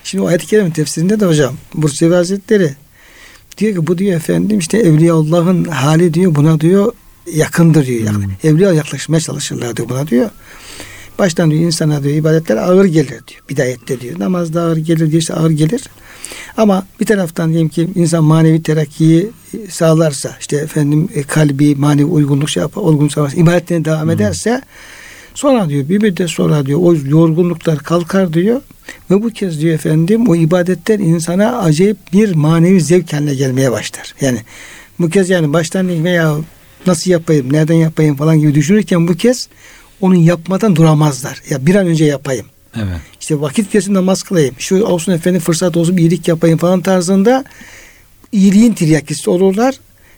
[0.05, 2.75] Şimdi o ayet-i kerimin tefsirinde de hocam Bursevi Hazretleri
[3.57, 6.93] diyor ki bu diyor efendim işte Evliyaullah'ın hali diyor buna diyor
[7.33, 8.13] yakındır diyor.
[8.13, 8.23] Hmm.
[8.43, 10.29] Evliya yaklaşmaya çalışırlar diyor buna diyor.
[11.19, 13.41] Baştan diyor insana diyor ibadetler ağır gelir diyor.
[13.49, 14.19] Bidayette diyor.
[14.19, 15.83] Namaz da ağır gelir diyor işte ağır gelir.
[16.57, 19.31] Ama bir taraftan diyelim ki insan manevi terakkiyi
[19.69, 24.61] sağlarsa işte efendim e, kalbi manevi uygunluk şey yapar, olgunluk sağlarsa ibadetine devam ederse
[25.35, 28.61] sonra diyor bir müddet sonra diyor o yorgunluklar kalkar diyor
[29.11, 34.15] ve bu kez diyor efendim o ibadetler insana acayip bir manevi zevk haline gelmeye başlar.
[34.21, 34.39] Yani
[34.99, 36.35] bu kez yani baştan veya
[36.87, 39.49] nasıl yapayım, nereden yapayım falan gibi düşünürken bu kez
[40.01, 41.41] onu yapmadan duramazlar.
[41.49, 42.45] Ya bir an önce yapayım.
[42.75, 43.01] Evet.
[43.21, 44.55] İşte vakit kesin namaz kılayım.
[44.57, 47.45] Şu olsun efendim fırsat olsun bir iyilik yapayım falan tarzında
[48.31, 49.75] iyiliğin tiryakisi olurlar.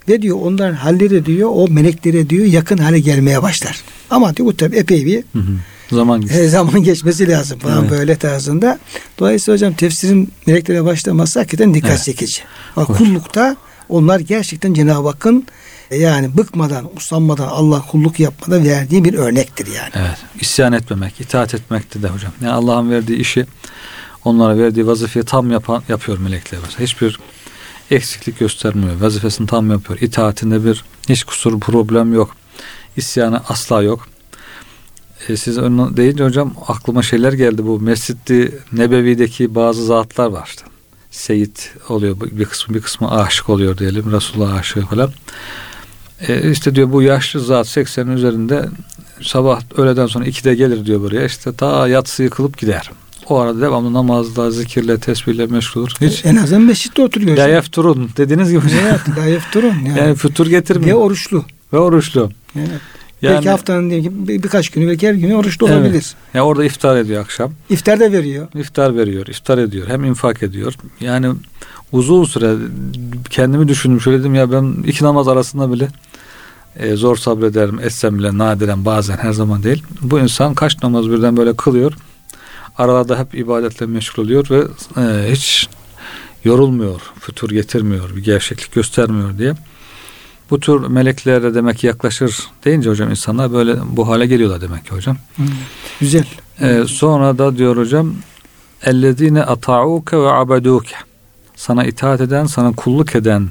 [0.09, 3.81] Ve diyor onların halleri diyor o meleklere diyor yakın hale gelmeye başlar.
[4.09, 5.51] Ama diyor bu tabi epey bir Hı hı.
[5.91, 6.37] Zaman geçti.
[6.39, 7.91] e, zaman geçmesi lazım falan Evet.
[7.91, 8.79] böyle tarzında.
[9.19, 12.03] Dolayısıyla hocam tefsirin meleklere başlaması hakikaten dikkat Evet.
[12.03, 12.41] çekici.
[12.75, 12.97] Hoş.
[12.97, 13.55] kullukta
[13.89, 15.45] onlar gerçekten Cenab-ı Hakk'ın
[15.91, 19.91] e, yani bıkmadan, usanmadan Allah kulluk yapmada verdiği bir örnektir yani.
[19.95, 20.17] Evet.
[20.41, 22.31] İsyan etmemek, itaat etmekte de hocam.
[22.41, 23.45] Yani Allah'ın verdiği işi
[24.25, 26.59] onlara verdiği vazifeyi tam yapan yapıyor melekler.
[26.79, 27.19] Hiçbir
[27.91, 29.01] eksiklik göstermiyor.
[29.01, 29.99] Vazifesini tam yapıyor.
[30.01, 32.35] İtaatinde bir hiç kusur problem yok.
[32.97, 34.07] İsyanı asla yok.
[35.27, 37.65] E, siz onu deyince hocam aklıma şeyler geldi.
[37.65, 40.63] Bu Mescid-i Nebevi'deki bazı zatlar var işte.
[41.11, 42.17] Seyit oluyor.
[42.21, 44.11] Bir kısmı bir kısmı aşık oluyor diyelim.
[44.11, 45.11] Resulullah aşığı falan.
[46.27, 48.69] E, işte diyor bu yaşlı zat 80'in üzerinde
[49.21, 51.25] sabah öğleden sonra 2'de gelir diyor buraya.
[51.25, 52.91] İşte ta yatsıyı kılıp gider.
[53.29, 55.91] O arada devamlı namazla, zikirle, tesbihle meşgul olur.
[56.01, 57.29] Hiç En azından mescitte oturuyor.
[57.37, 57.49] la hocam.
[57.55, 58.61] yefturun dediğiniz gibi.
[58.83, 59.73] Evet, la yefturun.
[59.85, 59.99] Yani.
[59.99, 60.97] Yani fütur Ve getirmiyor.
[60.97, 61.45] oruçlu.
[61.73, 62.29] Ve oruçlu.
[62.55, 62.69] Evet.
[63.21, 65.77] Yani, belki haftanın diyelim bir- birkaç günü belki her günü oruçlu Evet.
[65.77, 66.05] olabilir.
[66.33, 67.51] ya orada iftar ediyor akşam.
[67.69, 68.47] İftar da veriyor.
[68.55, 69.87] İftar veriyor, iftar ediyor.
[69.87, 70.73] Hem infak ediyor.
[71.01, 71.27] Yani
[71.91, 72.53] uzun süre
[73.29, 74.01] kendimi düşündüm.
[74.01, 75.87] Şöyle dedim ya ben iki namaz arasında bile
[76.79, 77.79] e, zor sabrederim.
[77.79, 79.83] Etsem bile nadiren bazen her zaman değil.
[80.01, 81.93] Bu insan kaç namaz birden böyle kılıyor.
[82.77, 84.63] Aralarda hep ibadetle meşgul oluyor ve
[85.01, 85.69] e, hiç
[86.43, 89.53] yorulmuyor, fütur getirmiyor, bir gevşeklik göstermiyor diye.
[90.49, 94.91] Bu tür meleklere demek ki yaklaşır deyince hocam insanlar böyle bu hale geliyorlar demek ki
[94.91, 95.17] hocam.
[95.37, 95.43] Hı.
[95.99, 96.25] Güzel.
[96.61, 98.13] Ee, sonra da diyor hocam
[98.83, 100.95] ellezine ata'uke ve abeduke
[101.55, 103.49] sana itaat eden, sana kulluk eden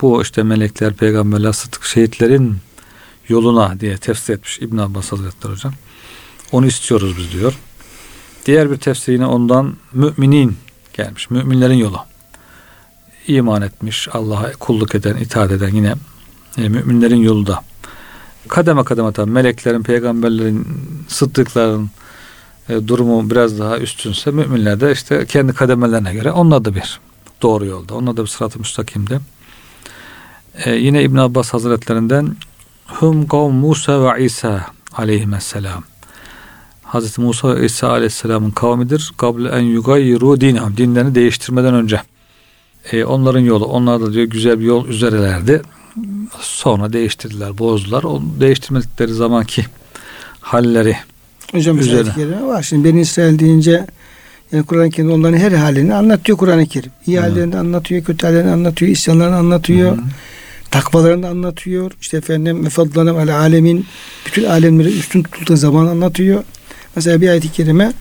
[0.00, 2.56] bu işte melekler, peygamberler, sıddık, şehitlerin
[3.28, 5.72] yoluna diye tefsir etmiş İbn Abbas Hazretleri hocam.
[6.52, 7.54] Onu istiyoruz biz diyor.
[8.48, 10.56] Diğer bir tefsir yine ondan müminin
[10.92, 11.30] gelmiş.
[11.30, 11.98] Müminlerin yolu.
[13.26, 15.94] İman etmiş, Allah'a kulluk eden, itaat eden yine
[16.58, 17.60] e, müminlerin yolu da.
[18.48, 20.66] Kademe kademe tabi meleklerin, peygamberlerin,
[21.08, 21.90] sıddıkların
[22.68, 27.00] e, durumu biraz daha üstünse müminler de işte kendi kademelerine göre onlar da bir
[27.42, 27.94] doğru yolda.
[27.94, 29.18] Onlar da bir sırat-ı müstakimde.
[30.54, 32.36] E, yine İbn Abbas Hazretlerinden
[32.86, 35.84] Hum kavm Musa ve İsa aleyhisselam.
[36.88, 39.12] Hazreti Musa İsa aleyhisselamın kavmidir.
[39.16, 40.76] Kable en yugayyiru dinahum.
[40.76, 42.02] Dinlerini değiştirmeden önce.
[42.92, 43.64] E, onların yolu.
[43.64, 45.62] Onlar da diyor güzel bir yol üzerelerdi.
[46.40, 48.02] Sonra değiştirdiler, bozdular.
[48.02, 49.64] O değiştirmedikleri zamanki
[50.40, 50.96] halleri
[51.52, 52.46] Hocam Üzerine.
[52.46, 52.62] Var.
[52.62, 53.86] Şimdi Beni İsrail deyince
[54.52, 56.90] yani Kur'an-ı Kerim onların her halini anlatıyor Kur'an-ı Kerim.
[57.06, 57.30] İyi Evet.
[57.30, 59.98] hallerini anlatıyor, kötü hallerini anlatıyor, isyanlarını anlatıyor.
[60.70, 61.92] Takvalarını anlatıyor.
[62.00, 63.86] İşte efendim mefadlanım ale alemin
[64.26, 66.44] bütün alemleri üstün tutulduğu zaman anlatıyor.
[66.98, 67.92] Mesela bir ayet-i kerime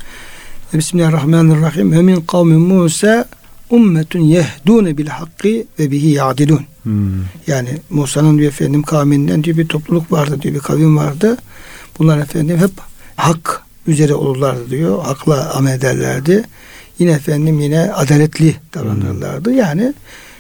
[0.74, 1.92] Bismillahirrahmanirrahim.
[1.92, 3.26] Ve min kavmi Musa
[3.70, 6.62] ummetun yehdûne bil hakkı ve bihi ya'dilun.
[6.84, 7.12] Hmm.
[7.48, 11.38] Yani Musa'nın diyor efendim kavminden diyor bir topluluk vardı diyor bir kavim vardı.
[12.00, 12.72] Bunlar efendim hep
[13.16, 15.04] hak üzere olurlardı diyor.
[15.04, 16.44] Hakla amel ederlerdi.
[17.00, 19.54] Yine efendim yine adaletli davranırlardı.
[19.54, 19.94] Yani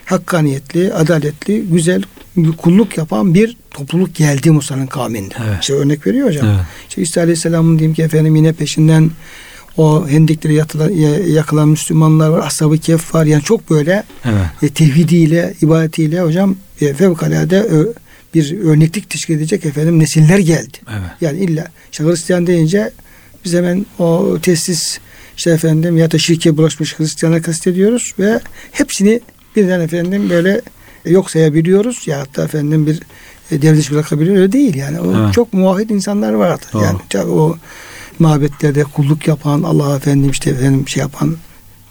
[0.05, 2.03] hakkaniyetli, adaletli, güzel
[2.37, 5.33] bir kulluk yapan bir topluluk geldi Musa'nın kavminde.
[5.47, 5.57] Evet.
[5.61, 6.47] İşte örnek veriyor hocam.
[6.47, 6.59] Evet.
[6.89, 9.11] İşte İsa Aleyhisselam'ın diyeyim ki efendim yine peşinden
[9.77, 12.47] o hendekleri yatılan, ya- yakılan Müslümanlar var.
[12.47, 13.25] Ashab-ı Kehf var.
[13.25, 14.45] Yani çok böyle Evet.
[14.63, 17.85] e, tevhidiyle, ibadetiyle hocam e, fevkalade ö,
[18.33, 20.77] bir örneklik teşkil edecek efendim nesiller geldi.
[20.91, 21.11] Evet.
[21.21, 22.91] Yani illa işte Hristiyan deyince
[23.45, 24.99] biz hemen o tesis
[25.37, 28.39] işte efendim ya da şirke bulaşmış Hristiyan'a kastediyoruz ve
[28.71, 29.21] hepsini
[29.55, 30.61] birden efendim böyle
[31.05, 32.99] yok sayabiliyoruz ya hatta efendim bir
[33.51, 34.41] e, devre dışı bırakabiliyoruz.
[34.41, 34.99] Öyle değil yani.
[34.99, 35.33] O Evet.
[35.33, 36.65] çok muvahhid insanlar vardı.
[36.73, 36.83] Doğru.
[36.83, 37.57] Yani tabii o
[38.19, 41.35] mabetlerde kulluk yapan, Allah efendim işte efendim şey yapan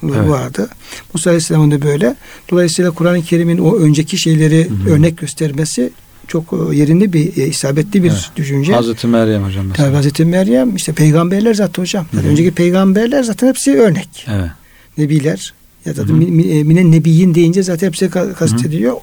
[0.04, 0.28] Evet.
[0.28, 0.68] vardı.
[1.14, 2.16] Musa Aleyhisselam'ın da böyle.
[2.50, 4.94] Dolayısıyla Kur'an-ı Kerim'in o önceki şeyleri Hı hı.
[4.94, 5.90] örnek göstermesi
[6.28, 8.30] çok e, yerinde bir e, isabetli bir Evet.
[8.36, 8.72] düşünce.
[8.72, 9.86] Hazreti Meryem hocam mesela.
[9.86, 12.06] Tabi Hazreti Meryem işte peygamberler zaten hocam.
[12.12, 12.30] Yani Hı hı.
[12.32, 14.26] önceki peygamberler zaten hepsi örnek.
[14.30, 14.50] Evet.
[14.98, 18.96] Nebiler ya da mine nebiyin deyince zaten hepsi ka- kastediliyor.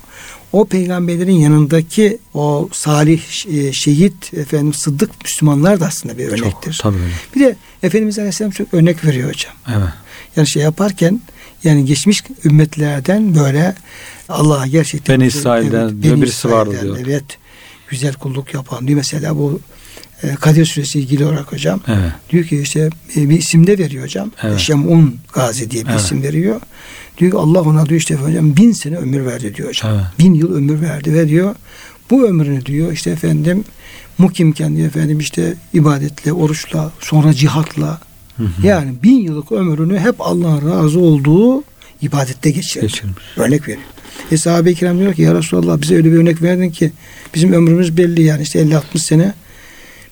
[0.53, 3.21] O peygamberlerin yanındaki o salih
[3.53, 6.73] e, şehit efendim sıddık Müslümanlar da aslında bir örnektir.
[6.73, 7.09] Çok tabii hocam.
[7.35, 9.53] Bir de Efendimiz Aleyhisselam çok örnek veriyor hocam.
[9.67, 9.89] Evet.
[10.35, 11.21] Yani şey yaparken
[11.63, 13.75] yani geçmiş ümmetlerden böyle
[14.29, 16.97] Allah'a gerçekten Beni İsrail'den diyor, birisi vardı diyor.
[17.03, 17.23] Evet.
[17.89, 18.97] Güzel kulluk yapan diyor.
[18.97, 19.59] Mesela bu
[20.23, 22.11] e, Kadir Suresi ilgili olarak hocam Evet.
[22.29, 24.31] diyor ki işte e, bir isim de veriyor hocam.
[24.43, 24.59] Evet.
[24.59, 25.99] Şemun Gazi diye bir Evet.
[26.01, 26.61] isim veriyor.
[27.17, 29.91] Diyor ki Allah ona diyor işte hocam bin sene ömür verdi diyor hocam.
[29.95, 30.03] Evet.
[30.19, 31.55] Bin yıl ömür verdi ve diyor
[32.09, 33.63] bu ömrünü diyor işte efendim
[34.17, 38.01] mukimken diyor efendim işte ibadetle, oruçla, sonra cihatla
[38.37, 38.67] Hı hı.
[38.67, 41.63] yani bin yıllık ömrünü hep Allah'ın razı olduğu
[42.01, 42.85] ibadette geçirdi.
[42.87, 43.17] Geçirmiş.
[43.37, 43.83] Örnek veriyor.
[44.31, 46.91] E sahabe-i kiram diyor ki ya Resulallah bize öyle bir örnek verdin ki
[47.35, 49.33] bizim ömrümüz belli yani işte 50-60 sene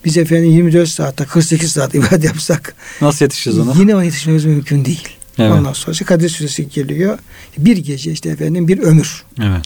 [0.06, 3.74] biz efendim 24 saatte 48 saat ibadet yapsak Nasıl yetişeceğiz ona?
[3.80, 5.08] yine o yetişmemiz mümkün değil.
[5.41, 5.51] Evet.
[5.51, 7.17] Ondan sonra işte Kadir Suresi geliyor.
[7.58, 9.23] Bir gece işte efendim bir ömür.
[9.41, 9.62] Evet.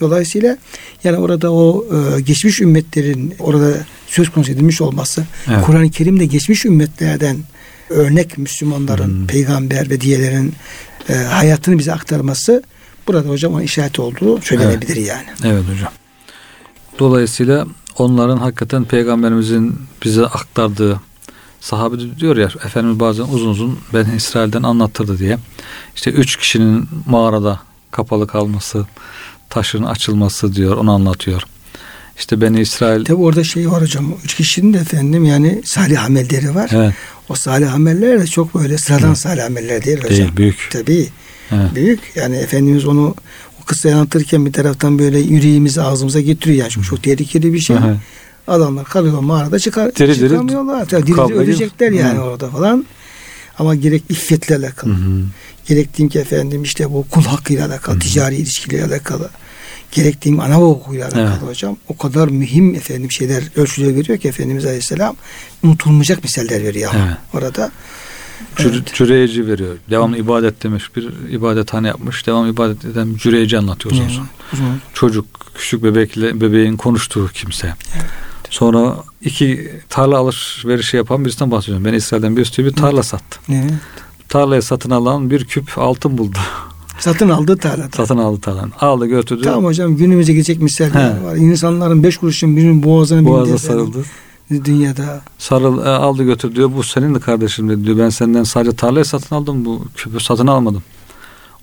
[0.00, 0.58] Dolayısıyla
[1.04, 1.86] yani orada o
[2.16, 3.72] e, geçmiş ümmetlerin orada
[4.06, 5.64] söz konusu edilmiş olması Evet.
[5.64, 7.36] Kur'an-ı Kerim'de geçmiş ümmetlerden
[7.90, 9.26] örnek Müslümanların, Hmm.
[9.26, 10.54] peygamber ve diğerlerin
[11.08, 12.62] e, hayatını bize aktarması
[13.06, 15.26] burada hocam onun işareti olduğu söylenebilir yani.
[15.44, 15.92] Evet hocam.
[16.98, 17.66] Dolayısıyla
[17.98, 21.00] onların hakikaten peygamberimizin bize aktardığı
[21.60, 25.38] sahabe diyor ya Efendimiz bazen uzun uzun ben İsrail'den anlattırdı diye.
[25.96, 28.86] İşte üç kişinin mağarada kapalı kalması,
[29.50, 31.42] taşın açılması diyor onu anlatıyor.
[32.18, 34.14] İşte beni İsrail Tabi orada şey var hocam.
[34.24, 36.70] Üç kişinin de efendim yani salih amelleri var.
[36.72, 36.94] evet,
[37.28, 40.10] O salih ameller de çok böyle sıradan salih ameller değil hocam.
[40.10, 40.68] değil büyük.
[40.72, 41.08] Tabii.
[41.52, 41.74] Evet.
[41.74, 42.00] Büyük.
[42.14, 43.14] Yani Efendimiz onu
[43.62, 46.58] o kıssayı anlatırken bir taraftan böyle yüreğimizi ağzımıza getiriyor.
[46.58, 47.76] Yani çünkü çok tehlikeli bir şey.
[47.86, 47.96] Evet.
[48.48, 50.90] Adamlar kalıyor mağarada çıkar, Diri çıkamıyorlar.
[50.90, 52.22] Diri diri ölecekler yani Hı.
[52.22, 52.86] orada falan.
[53.58, 54.92] Ama gerek iffetle alakalı.
[54.92, 55.22] Hı hı.
[55.66, 58.02] Gerek diyeyim ki efendim işte bu kul hakkıyla alakalı, Hı hı.
[58.02, 59.30] ticari ilişkiyle alakalı.
[59.92, 61.42] Gerek diyeyim ana hukukuyla alakalı Evet.
[61.50, 61.76] hocam.
[61.88, 65.16] O kadar mühim efendim şeyler ölçüler veriyor ki Efendimiz Aleyhisselam
[65.62, 67.16] unutulmayacak misaller veriyor Evet.
[67.34, 67.70] orada.
[68.56, 68.94] Cüre, Evet.
[68.94, 69.76] cüreyeci veriyor.
[69.90, 70.84] Devamlı ibadet demiş.
[70.96, 72.26] Bir ibadethane yapmış.
[72.26, 74.26] Devam ibadet eden cüreyeci anlatıyor uzun.
[74.52, 74.80] Uzun.
[74.94, 77.74] Çocuk, küçük bebekle bebeğin konuştuğu kimse.
[78.50, 81.84] Sonra iki tarla alışverişi yapan birisinden bahsediyorum.
[81.84, 83.40] Ben İsrail'den bir üstü bir tarla sattı.
[83.48, 83.72] Evet.
[84.28, 86.38] Tarlayı satın alan bir küp altın buldu.
[86.98, 87.96] Satın aldığı tarlada.
[87.96, 88.70] satın aldı tarlanı.
[88.80, 89.42] Aldı götürdü.
[89.44, 91.36] Tamam hocam günümüze gelecek misaller var.
[91.36, 94.04] İnsanların beş kuruşun birinin boğazına Boğaza bindiği sarıldı.
[94.50, 95.20] Dünyada.
[95.38, 96.70] Sarıl, e, aldı götürdü diyor.
[96.76, 97.98] Bu senin de kardeşim dedi diyor.
[97.98, 99.64] Ben senden sadece tarlayı satın aldım.
[99.64, 100.82] Bu küpü satın almadım.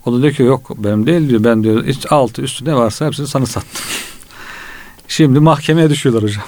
[0.05, 1.43] O da diyor ki yok benim değil diyor.
[1.43, 3.81] Ben diyor hiç altı üstü ne varsa hepsini sana sattım.
[5.07, 6.43] Şimdi mahkemeye düşüyorlar hocam.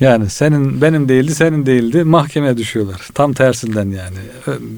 [0.00, 3.08] Yani senin benim değildi senin değildi mahkemeye düşüyorlar.
[3.14, 4.16] Tam tersinden yani.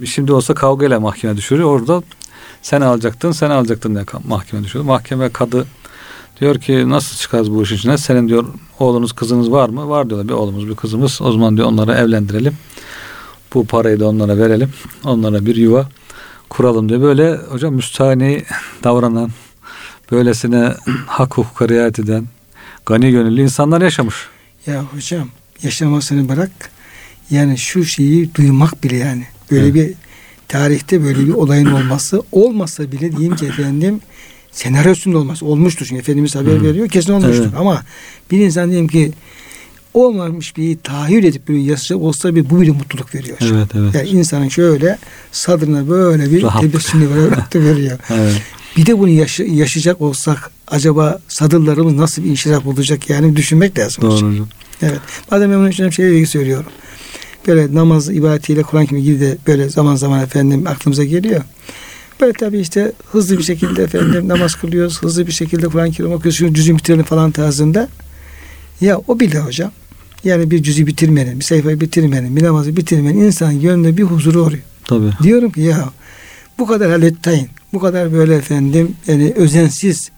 [0.07, 1.63] Şimdi olsa kavgayla mahkemeye düşüyor.
[1.63, 2.03] Orada
[2.63, 4.85] sen alacaktın sen alacaktın diye mahkemeye düşüyor.
[4.85, 5.67] Mahkeme kadı
[6.41, 7.99] diyor ki nasıl çıkarız bu işin içine?
[7.99, 8.45] Senin diyor
[8.79, 9.89] oğlunuz kızınız var mı?
[9.89, 10.29] Var diyorlar.
[10.29, 11.23] Bir oğlumuz bir kızımız.
[11.23, 12.57] O zaman diyor onları evlendirelim.
[13.55, 14.71] Bu parayı da onlara verelim.
[15.05, 15.89] Onlara bir yuva
[16.49, 17.01] kuralım diyor.
[17.01, 18.45] Böyle hocam müstahni
[18.85, 19.31] davranan
[20.13, 20.75] böylesine
[21.07, 22.27] hak hukuka riayet eden
[22.87, 24.34] gani gönüllü insanlar yaşamış.
[24.67, 25.29] Ya hocam
[25.63, 26.51] yaşamasını bırak.
[27.31, 29.25] Yani şu şeyi duymak bile yani.
[29.51, 29.75] Böyle Evet.
[29.75, 29.95] bir
[30.49, 34.01] tarihte böyle bir olayın olması olmasa bile diyeyim ki efendim
[34.53, 36.63] senaryosunda olması olmuştur çünkü Efendimiz haber Hı.
[36.65, 37.55] veriyor kesin olmuştur Evet.
[37.59, 37.83] ama
[38.31, 39.13] bir insan diyelim ki
[39.95, 43.39] olmamış bir tahayyül edip böyle yaşayacak olsa bir bu bile mutluluk veriyor.
[43.43, 43.95] Evet evet.
[43.95, 44.99] Yani insanın şöyle
[45.33, 46.61] sadrına böyle bir Rahat.
[46.63, 47.99] tebessümü böyle veriyor.
[48.11, 48.43] evet.
[48.77, 54.03] Bir de bunu yaşa- yaşayacak olsak acaba sadırlarımız nasıl bir inşirah olacak yani düşünmek lazım.
[54.03, 54.31] Doğru hocam.
[54.33, 54.49] hocam.
[54.83, 55.01] Evet.
[55.31, 56.71] Bazen ben bunu düşünüyorum şeyle ilgili söylüyorum.
[57.47, 61.43] Böyle namaz ibadetiyle Kur'an gibi ilgili de böyle zaman zaman efendim aklımıza geliyor.
[62.21, 65.03] Böyle tabii işte hızlı bir şekilde efendim namaz kılıyoruz.
[65.03, 66.39] Hızlı bir şekilde Kur'an-ı Kerim okuyoruz.
[66.39, 67.89] Şunu cüzün bitirelim falan tarzında.
[68.81, 69.71] Ya o bile hocam
[70.25, 74.63] yani bir cüzü bitirmenin, bir sayfayı bitirmenin, bir namazı bitirmenin insan gönlünde bir huzuru oluyor.
[74.85, 75.11] Tabii.
[75.23, 75.91] Diyorum ki ya
[76.59, 80.11] bu kadar halettayin, bu kadar böyle efendim yani özensiz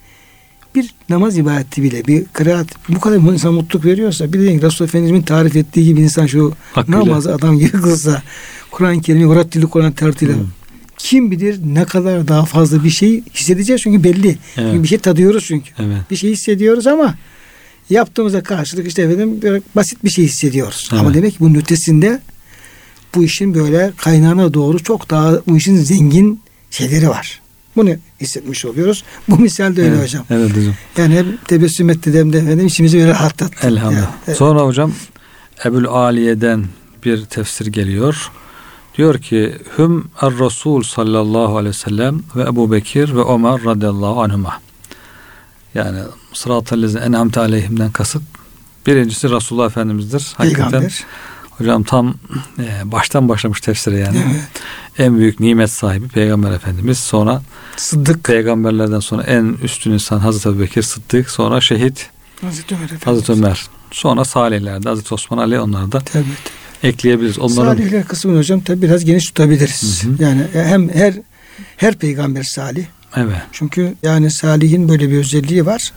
[0.75, 5.23] bir namaz ibadeti bile bir kıraat bu kadar insan mutluluk veriyorsa bir de Resulullah Efendimiz'in
[5.23, 6.99] tarif ettiği gibi insan şu Hakkıyla.
[7.01, 8.23] namazı adam gibi kılsa
[8.71, 10.37] Kur'an-ı Kerim'i Urat Kur'an tertiyle Hı.
[10.99, 14.29] kim bilir ne kadar daha fazla bir şey hissedeceğiz çünkü belli.
[14.29, 14.39] Evet.
[14.57, 15.71] Çünkü bir şey tadıyoruz çünkü.
[15.79, 15.97] Evet.
[16.11, 17.15] Bir şey hissediyoruz ama
[17.91, 20.89] yaptığımıza karşılık işte efendim böyle basit bir şey hissediyoruz.
[20.93, 21.01] Evet.
[21.01, 22.21] Ama demek ki bunun ötesinde
[23.15, 26.41] bu işin böyle kaynağına doğru çok daha bu işin zengin
[26.71, 27.41] şeyleri var.
[27.77, 29.05] Bunu hissetmiş oluyoruz.
[29.29, 30.05] Bu misal de öyle evet.
[30.05, 30.25] hocam.
[30.31, 30.75] Evet hocam.
[30.97, 33.67] Yani hep tebessüm etti dem de efendim içimizi böyle rahatlattı.
[33.67, 34.03] Elhamdülillah.
[34.03, 34.39] Yani, evet.
[34.39, 34.93] Sonra hocam
[35.65, 36.65] Ebul Aliye'den
[37.05, 38.31] bir tefsir geliyor.
[38.99, 44.23] Diyor ki Hüm er Resul sallallahu aleyhi ve sellem ve Ebu Bekir ve Ömer radıyallahu
[44.23, 44.61] anhuma.
[45.75, 45.99] Yani
[46.33, 48.23] sırat-ı lezine en'amte aleyhimden kasıt
[48.87, 50.33] birincisi Resulullah Efendimiz'dir.
[50.37, 51.05] Hakikaten Peygamber.
[51.51, 52.15] hocam tam
[52.59, 54.19] e, baştan başlamış tefsire yani.
[54.31, 54.43] Evet.
[54.99, 56.99] En büyük nimet sahibi Peygamber Efendimiz.
[56.99, 57.43] Sonra
[57.77, 58.25] Sıddık.
[58.25, 61.31] peygamberlerden sonra en üstün insan Hazreti Ebu Bekir Sıddık.
[61.31, 63.07] Sonra şehit Hazreti Ömer Efendimiz.
[63.07, 63.67] Hazreti Ömer.
[63.91, 66.25] Sonra Salihlerde Hazreti Osman Ali onları da Tabii.
[66.83, 67.39] ekleyebiliriz.
[67.39, 70.05] Onların Salihler kısmını hocam tabii biraz geniş tutabiliriz.
[70.05, 70.23] Hı hı.
[70.23, 71.15] Yani hem her
[71.77, 72.85] her peygamber salih.
[73.17, 73.37] evet.
[73.53, 75.93] Çünkü yani salihin böyle bir özelliği var.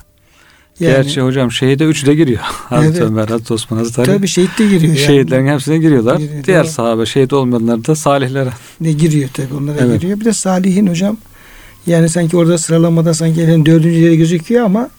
[0.80, 2.38] Yani, Gerçi hocam şehide üçü de giriyor.
[2.42, 3.10] Hazreti Evet.
[3.10, 4.06] Ömer, Hazreti Osman, Hazreti Ali.
[4.06, 4.82] tabii şehit de giriyor.
[4.82, 4.98] Yani.
[4.98, 6.16] Şehitlerin hepsine giriyorlar.
[6.18, 6.70] Giriyor, Diğer doğru.
[6.72, 8.50] sahabe şehit olmayanlar da salihlere.
[8.80, 10.00] Ne giriyor tabii onlara Evet.
[10.00, 10.20] giriyor.
[10.20, 11.16] Bir de salihin hocam
[11.86, 14.90] yani sanki orada sıralamada sanki efendim dördüncü yere gözüküyor ama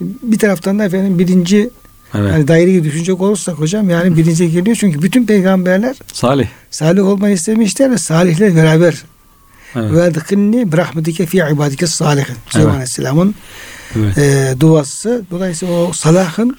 [0.00, 1.70] bir taraftan da efendim birinci
[2.14, 2.32] Evet.
[2.32, 6.46] yani daire gibi düşünecek olursak hocam yani birinci geliyor çünkü bütün peygamberler Salih.
[6.70, 9.02] salih olmayı istemişler ve salihler beraber
[9.76, 12.72] ve dıkınni brahmetike fi ibadike salihin Süleyman.
[12.72, 13.34] Aleyhisselam'ın evet.
[14.16, 15.22] E, duası.
[15.30, 16.56] Dolayısıyla o salahın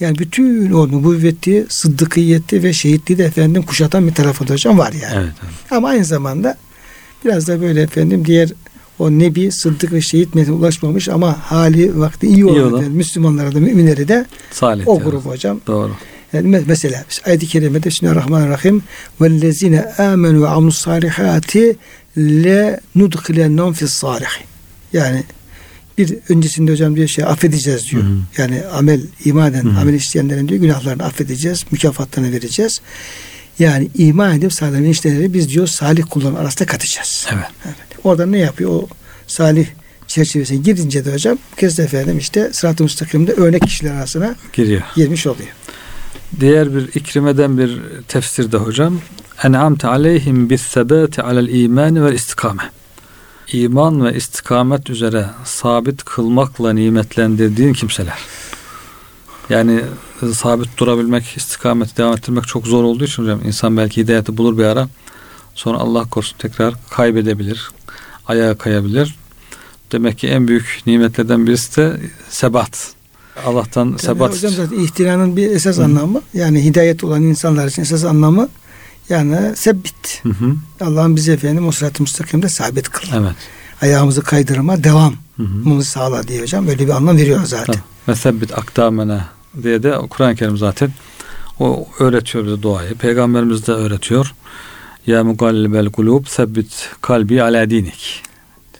[0.00, 4.92] yani bütün o nübüvveti, sıddıkiyeti ve şehitliği de efendim kuşatan bir tarafı da hocam var
[4.92, 5.14] yani.
[5.16, 5.32] Evet.
[5.44, 5.52] evet.
[5.70, 6.56] Ama aynı zamanda
[7.24, 8.50] biraz da böyle efendim diğer
[8.98, 12.74] o nebi, sıddık ve şehit metnine ulaşmamış ama hali vakti iyi olan, İyi olan.
[12.74, 14.88] efendim, Müslümanlara da müminleri de Salih.
[14.88, 15.60] o grup hocam.
[15.66, 15.92] Doğru.
[16.32, 18.82] Yani me- mesela ayet-i kerimede Bismillahirrahmanirrahim
[19.20, 21.76] vellezine amenu ve amlus salihati
[22.18, 24.44] le nudkhilennum fis salihin.
[24.92, 25.24] Yani
[26.00, 28.02] bir öncesinde hocam diyor şey affedeceğiz diyor.
[28.02, 28.18] Hı hı.
[28.38, 29.80] Yani amel iman eden, Hı hı.
[29.80, 32.80] amel işleyenlerin diyor günahlarını affedeceğiz, mükafatlarını vereceğiz.
[33.58, 37.26] Yani iman edip salih işleri biz diyor salih kulların arasında katacağız.
[37.32, 37.44] Evet.
[37.64, 37.76] Evet.
[38.04, 38.70] Orada ne yapıyor?
[38.70, 38.88] O
[39.26, 39.66] salih
[40.06, 44.82] çerçevesine girince de hocam kez efendim işte sırat-ı müstakimde örnek kişiler arasına Giriyor.
[44.96, 45.48] girmiş oluyor.
[46.40, 49.00] Diğer bir ikrimeden bir tefsirde hocam
[49.44, 52.62] en'amte aleyhim bis sebati alel iman ve istikame.
[53.52, 58.18] İman ve istikamet üzere sabit kılmakla nimetlendirdiğin kimseler.
[59.50, 59.80] Yani
[60.22, 64.58] e, sabit durabilmek, istikameti devam ettirmek çok zor olduğu için hocam insan belki hidayeti bulur
[64.58, 64.88] bir ara.
[65.54, 67.70] Sonra Allah korusun tekrar kaybedebilir.
[68.26, 69.14] Ayağa kayabilir.
[69.92, 72.92] Demek ki en büyük nimetlerden birisi de sebat.
[73.46, 74.34] Allah'tan Tabii sebat.
[74.34, 75.84] hocam zaten ihtiranın bir esas Hı.
[75.84, 78.48] anlamı yani hidayet olan insanlar için esas anlamı
[79.10, 80.20] yani sebbit.
[80.22, 80.54] Hı hı.
[80.80, 83.08] Allah'ın bizi efendim o sırat-ı müstakimde sabit kıl.
[83.14, 83.34] Evet.
[83.82, 85.64] Ayağımızı kaydırma, devam Hı hı.
[85.64, 87.74] bunu sağla diye hocam öyle bir anlam veriyor zaten.
[88.08, 89.28] Ve sebbit akdamena
[89.62, 90.92] diye de Kur'an-ı Kerim zaten
[91.58, 92.94] o öğretiyor bize duayı.
[92.94, 94.34] Peygamberimiz de öğretiyor.
[95.06, 98.22] Ya mugallibel kulub sebbit kalbi ala dinik.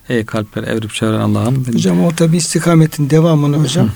[0.09, 1.67] Ey kalpler evrip çeviren Allah'ım.
[1.73, 3.91] Hocam o tabi istikametin devamını hocam.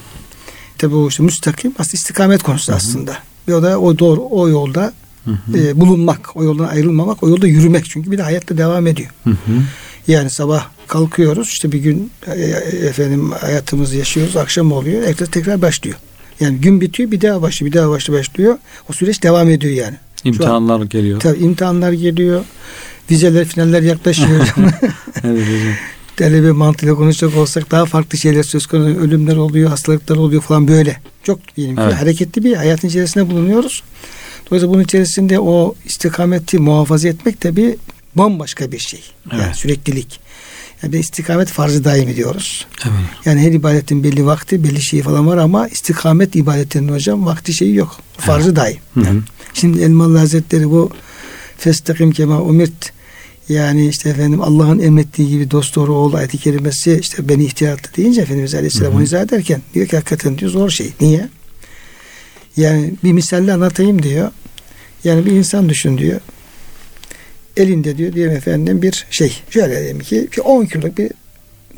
[0.78, 2.76] Tabi o işte müstakim aslında istikamet konusu Hı hı.
[2.76, 3.16] aslında.
[3.48, 4.92] Ve o da o doğru o yolda
[5.24, 5.58] Hı hı.
[5.58, 7.84] e, bulunmak, o yoldan ayrılmamak, o yolda yürümek.
[7.84, 9.10] Çünkü bir de hayatta devam ediyor.
[9.24, 9.62] Hı hı.
[10.06, 15.62] Yani sabah kalkıyoruz işte bir gün e, e, efendim hayatımızı yaşıyoruz akşam oluyor tekrar tekrar
[15.62, 15.96] başlıyor.
[16.40, 18.58] Yani gün bitiyor bir daha başlıyor bir daha başlıyor başlıyor.
[18.90, 19.96] O süreç devam ediyor yani.
[20.24, 21.20] İmtihanlar geliyor.
[21.20, 22.44] Tabii imtihanlar geliyor.
[23.10, 24.54] Vizeler finaller yaklaşıyor.
[25.24, 25.74] evet hocam.
[26.16, 29.00] Talebe mantığıyla konuşacak olsak daha farklı şeyler söz konusu.
[29.00, 30.96] Ölümler oluyor, hastalıklar oluyor falan böyle.
[31.22, 31.94] Çok diyelim Evet.
[31.94, 33.82] hareketli bir hayatın içerisinde bulunuyoruz.
[34.50, 37.76] Dolayısıyla bunun içerisinde o istikameti muhafaza etmek tabi
[38.14, 39.00] bambaşka bir şey.
[39.32, 39.56] Yani Evet.
[39.56, 40.20] süreklilik.
[40.82, 42.66] Yani istikamet farzı daim diyoruz.
[42.84, 42.94] Evet.
[43.24, 47.74] Yani her ibadetin belli vakti, belli şeyi falan var ama istikamet ibadetinin hocam vakti şeyi
[47.74, 47.96] yok.
[48.18, 48.78] Farzı daim.
[48.94, 49.22] Hı hı.
[49.54, 50.90] Şimdi Elmalı Hazretleri bu
[51.58, 52.92] festakim kema umirt
[53.48, 57.90] yani işte efendim Allah'ın emrettiği gibi dost doğru oğlu ayet-i kerimesi işte beni ihtiyar etti
[57.96, 60.92] deyince Efendimiz Aleyhisselam onu izah ederken diyor ki hakikaten diyor zor şey.
[61.00, 61.28] Niye?
[62.56, 64.30] Yani bir misalle anlatayım diyor.
[65.04, 66.20] Yani bir insan düşün diyor.
[67.56, 69.42] Elinde diyor diyelim efendim bir şey.
[69.50, 71.10] Şöyle diyelim ki bir 10 kiloluk bir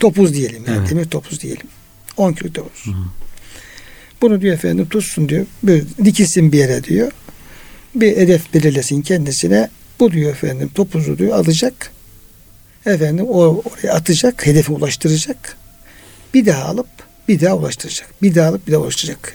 [0.00, 0.64] topuz diyelim.
[0.66, 0.90] Yani Evet.
[0.90, 1.66] demir topuz diyelim.
[2.16, 2.86] 10 kilo topuz.
[2.86, 2.90] Hı.
[4.22, 5.46] Bunu diyor efendim tutsun diyor.
[5.62, 7.12] Bir dikilsin bir yere diyor.
[7.94, 9.70] Bir hedef belirlesin kendisine.
[10.00, 11.92] Bu diyor efendim topuzu diyor alacak.
[12.86, 15.56] Efendim o oraya atacak, hedefe ulaştıracak.
[16.34, 16.86] Bir daha alıp
[17.28, 18.22] bir daha ulaştıracak.
[18.22, 19.34] Bir daha alıp bir daha ulaştıracak.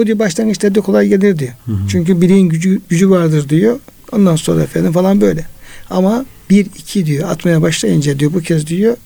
[0.00, 1.52] Bu diyor başlangıçta da kolay gelir diyor.
[1.66, 1.76] Hı hı.
[1.88, 3.80] Çünkü bileğin gücü, gücü vardır diyor.
[4.12, 5.46] Ondan sonra efendim falan böyle.
[5.90, 8.96] Ama bir iki diyor atmaya başlayınca diyor bu kez diyor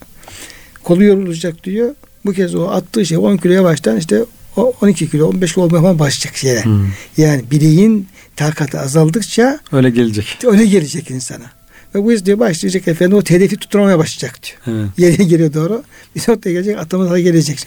[0.84, 1.94] kolu yorulacak diyor.
[2.26, 4.24] Bu kez o attığı şey 10 kiloya baştan işte
[4.56, 6.62] o 12 kilo 15 kilo olmaya falan başlayacak şeye.
[6.62, 6.80] Hı.
[7.16, 10.38] Yani bileğin takatı azaldıkça Öyle gelecek.
[10.44, 11.46] öyle gelecek insana.
[11.94, 14.76] Ve bu yüzden diyor başlayacak efendim o hedefi tutturamaya başlayacak diyor.
[14.76, 14.98] Evet.
[14.98, 15.82] Yere geliyor doğru.
[16.16, 17.66] Bir noktaya gelecek atlamaya gelecek.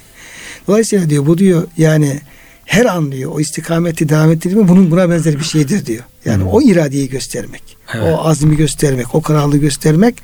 [0.67, 2.21] Dolayısıyla diyor bu diyor yani
[2.67, 6.03] her an diyor o istikameti devam ettirme bunun buna benzer bir şeydir diyor.
[6.25, 6.47] Yani Hı.
[6.47, 7.63] o iradeyi göstermek.
[7.93, 8.13] Evet.
[8.13, 10.15] O azmi göstermek, o kararlılığı göstermek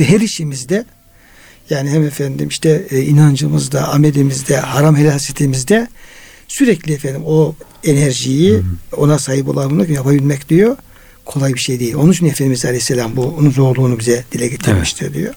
[0.00, 0.84] ve her işimizde
[1.70, 5.88] yani hem efendim işte e, inancımızda, amelimizde, haram helasiyetimizde
[6.48, 8.62] sürekli efendim o enerjiyi Hı.
[8.96, 10.76] ona sahip olabilmek, yapabilmek diyor.
[11.24, 11.94] Kolay bir şey değil.
[11.94, 15.34] Onun için Efendimiz Aleyhisselam bu onun zorluğunu bize dile getirmiştir diyor.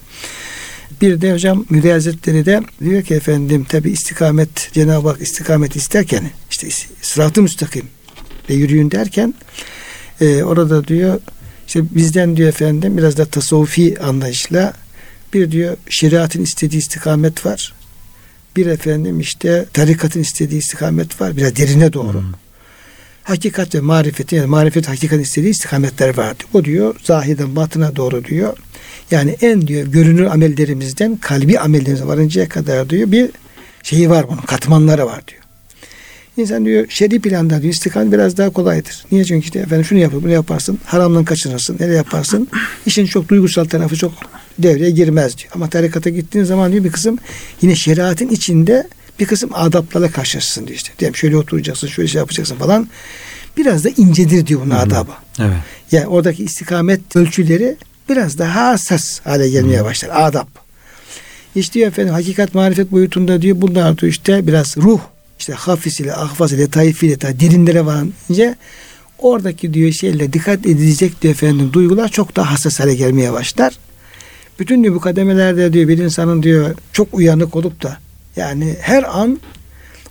[1.04, 6.30] Bir de hocam Müde Hazretleri de diyor ki efendim tabi istikamet Cenab-ı Hak istikamet isterken
[6.52, 6.68] işte
[7.02, 7.86] sıratı müstakim
[8.50, 9.34] ve yürüyün derken
[10.22, 11.20] e, orada diyor
[11.68, 14.74] işte bizden diyor efendim biraz da tasavvufi anlayışla
[15.34, 17.74] bir diyor şeriatın istediği istikamet var.
[18.56, 21.38] Bir efendim işte tarikatın istediği istikamet var.
[21.38, 22.18] Biraz derine doğru.
[22.18, 22.24] Hı.
[23.24, 26.44] Hakikat ve marifetin yani marifet hakikat istediği istikametler vardı.
[26.54, 28.58] O diyor zahiden batına doğru diyor.
[29.12, 33.30] Yani en diyor görünür amellerimizden kalbi amellerimize varıncaya kadar diyor bir
[33.84, 35.44] şeyi var bunun katmanları var diyor.
[36.38, 39.06] İnsan diyor şer'i planda diyor istikamet biraz daha kolaydır.
[39.12, 39.26] Niye?
[39.26, 42.48] Çünkü işte efendim şunu yapar, bunu yaparsın, haramdan kaçınırsın, nereye yaparsın?
[42.86, 44.14] İşin çok duygusal tarafı çok
[44.60, 45.50] devreye girmez diyor.
[45.56, 47.18] Ama tarikata gittiğin zaman diyor bir kısım
[47.62, 48.88] yine şeriatın içinde
[49.20, 50.92] bir kısım adaplarla karşılaşırsın diyor işte.
[51.00, 52.88] Diyelim şöyle oturacaksın, şöyle şey yapacaksın falan.
[53.58, 55.12] Biraz da incedir diyor bunun adabı.
[55.40, 55.58] Evet.
[55.92, 57.76] Yani oradaki istikamet ölçüleri
[58.10, 60.10] biraz daha hassas hale gelmeye başlar.
[60.14, 60.48] Adap.
[61.56, 65.00] İşte diyor efendim hakikat marifet boyutunda diyor bunlar diyor işte biraz ruh
[65.40, 68.56] işte hafis ile ahfaz ile taif ile ta derinlere varınca
[69.18, 73.74] oradaki diyor şeyle dikkat edilecek diyor efendim duygular çok daha hassas hale gelmeye başlar.
[74.60, 77.98] Bütün diyor bu kademelerde diyor bir insanın diyor çok uyanık olup da
[78.36, 79.40] yani her an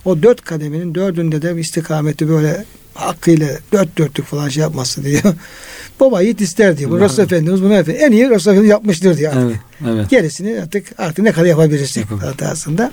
[0.05, 5.21] o dört kademenin dördünde de istikameti böyle hakkıyla dört dörtlük falan şey yapması diyor.
[5.99, 6.91] Baba yiğit ister diyor.
[6.91, 6.99] Bu.
[6.99, 9.33] Resul Efendimiz bunu efendim, en iyi Resul Efendimiz yapmıştır diyor.
[9.37, 9.55] Evet.
[9.89, 10.09] Evet.
[10.09, 12.27] Gerisini artık artık ne kadar yapabilirsek Yapabilir.
[12.27, 12.91] hatasında.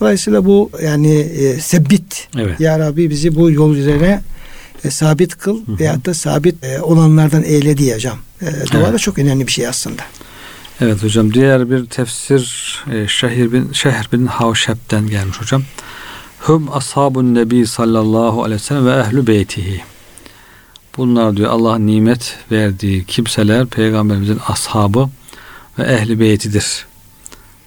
[0.00, 2.60] Dolayısıyla bu yani e, sebbit Evet.
[2.60, 4.20] ya Rabbi bizi bu yol üzerine
[4.84, 5.78] e, sabit kıl Hı hı.
[5.78, 8.18] veyahut da sabit e, olanlardan eyle diyeceğim.
[8.42, 9.00] E, dua da Evet.
[9.00, 10.02] çok önemli bir şey aslında.
[10.80, 15.62] Evet hocam diğer bir tefsir e, Şehir bin Şehr bin Havşep'ten gelmiş hocam.
[16.42, 19.82] Hum ashabun nebi sallallahu aleyhi ve sellem ve ehlu beytihi.
[20.96, 25.08] Bunlar diyor Allah'ın nimet verdiği kimseler peygamberimizin ashabı
[25.78, 26.86] ve ehli beytidir.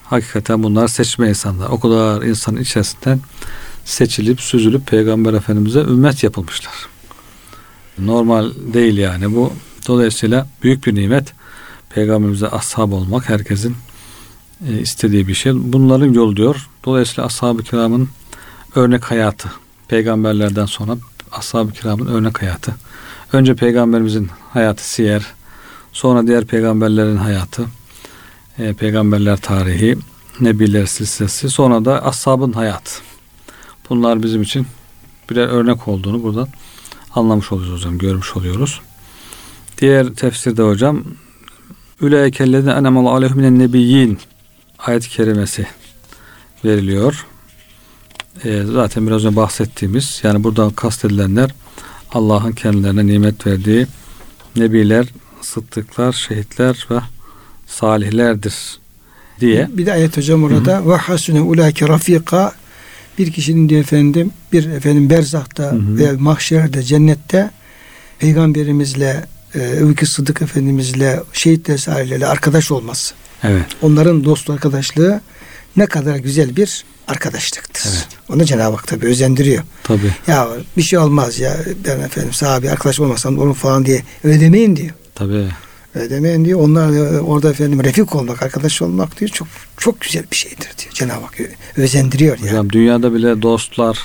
[0.03, 1.69] Hakikaten bunlar seçme insanlar.
[1.69, 3.19] O kadar insanın içerisinden
[3.85, 6.73] seçilip süzülüp peygamber efendimize ümmet yapılmışlar.
[7.99, 9.53] Normal değil yani bu.
[9.87, 11.33] Dolayısıyla büyük bir nimet
[11.89, 13.75] peygamberimize ashab olmak herkesin
[14.69, 15.51] e, istediği bir şey.
[15.55, 16.69] Bunların yolu diyor.
[16.85, 18.09] Dolayısıyla ashab-ı kiramın
[18.75, 19.51] örnek hayatı.
[19.87, 20.97] Peygamberlerden sonra
[21.31, 22.75] ashab-ı kiramın örnek hayatı.
[23.33, 25.25] Önce peygamberimizin hayatı siyer.
[25.93, 27.65] Sonra diğer peygamberlerin hayatı.
[28.57, 29.97] e, peygamberler tarihi.
[30.39, 31.49] Nebiler silsilesi.
[31.49, 32.91] Sonra da ashabın hayatı.
[33.89, 34.67] Bunlar bizim için
[35.29, 36.47] birer örnek olduğunu buradan
[37.15, 37.97] anlamış oluyoruz hocam.
[37.97, 38.81] Görmüş oluyoruz.
[39.77, 41.03] Diğer tefsirde hocam
[42.01, 44.19] Üleykellezine enemal aleyhum minen nebiyyin
[44.79, 45.67] ayet-i kerimesi
[46.65, 47.25] veriliyor.
[48.45, 51.49] Ee, zaten biraz önce bahsettiğimiz yani buradan kastedilenler
[52.11, 53.87] Allah'ın kendilerine nimet verdiği
[54.55, 55.05] nebiler,
[55.41, 56.99] sıddıklar, şehitler ve
[57.67, 58.79] salihlerdir
[59.39, 59.69] diye.
[59.71, 62.53] Bir de ayet hocam orada ve hasune ulake rafika
[63.17, 65.09] bir kişinin diyor efendim bir efendim
[65.63, 65.97] hı.
[65.97, 67.51] ve mahşerde cennette
[68.19, 69.25] peygamberimizle
[69.55, 73.15] e, Ebu Sıddık Efendimizle şehitler sahilerle arkadaş olması.
[73.43, 73.65] Evet.
[73.81, 75.21] Onların dost arkadaşlığı
[75.77, 77.83] ne kadar güzel bir arkadaşlıktır.
[77.89, 78.07] Evet.
[78.29, 79.63] Onu Cenab-ı Hak tabi özendiriyor.
[79.83, 80.11] Tabi.
[80.27, 80.47] Ya
[80.77, 81.57] bir şey olmaz ya
[81.87, 84.93] ben efendim sahabi arkadaş olmasam onu falan diye öyle demeyin diyor.
[85.15, 85.47] Tabi.
[85.95, 86.59] Öyle demeyin diyor.
[86.59, 89.29] Onlar da orada efendim refik olmak, arkadaş olmak diyor.
[89.31, 89.47] Çok
[89.77, 90.93] çok güzel bir şeydir diyor.
[90.93, 91.39] Cenab-ı Hak
[91.77, 92.39] özendiriyor.
[92.39, 93.99] Hocam dünyada bile dostlar,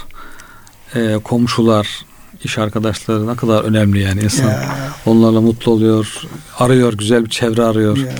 [0.95, 1.89] e, komşular,
[2.45, 4.45] iş arkadaşları ne kadar önemli yani insan.
[4.51, 4.75] Ya,
[5.07, 6.23] Onlarla mutlu oluyor,
[6.59, 7.97] arıyor, güzel bir çevre arıyor.
[7.97, 8.13] ya.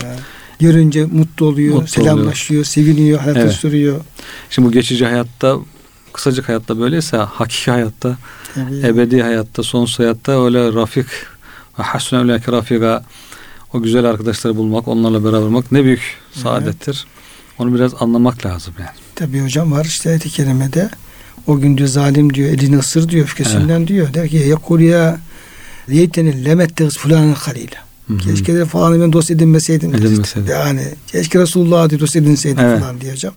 [0.61, 3.53] Görünce mutlu oluyor, Mutlu selamlaşıyor, seviniyor, hayata Evet.
[3.53, 4.01] sürüyor.
[4.49, 5.57] Şimdi bu geçici hayatta
[6.13, 8.17] kısacık hayatta böyleyse hakiki hayatta,
[8.55, 8.87] Tabii.
[8.87, 11.05] ebedi hayatta, sonsuz hayatta öyle rafik
[11.79, 13.03] ve hasne öyle rafika
[13.73, 16.01] o güzel arkadaşları bulmak, onlarla beraber olmak ne büyük
[16.43, 17.05] saadettir.
[17.59, 18.89] Onu biraz anlamak lazım yani.
[19.15, 20.89] Tabii hocam var işte ayet-i kerimede
[21.47, 24.13] o gün diyor zalim diyor elini ısır diyor öfkesinden diyor.
[24.13, 25.19] Der ki yakul ya
[25.89, 27.75] leyteni lemetteğiz fulanın halile.
[28.17, 29.95] Keşke de falan ben dost edinmeseydim.
[29.95, 30.51] Edinmeseydim.
[30.51, 32.79] Yani keşke Resulullah'a dost edinseydim Evet.
[32.81, 33.33] falan diye hocam.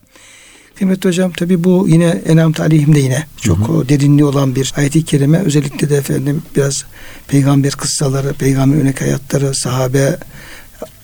[0.78, 3.88] Kıymetli hocam tabi bu yine Enam Talihim'de yine çok Hı hı.
[3.88, 5.38] derinliği olan bir ayet-i kerime.
[5.38, 6.84] Özellikle de efendim biraz
[7.28, 10.18] peygamber kıssaları, peygamber örnek hayatları, sahabe,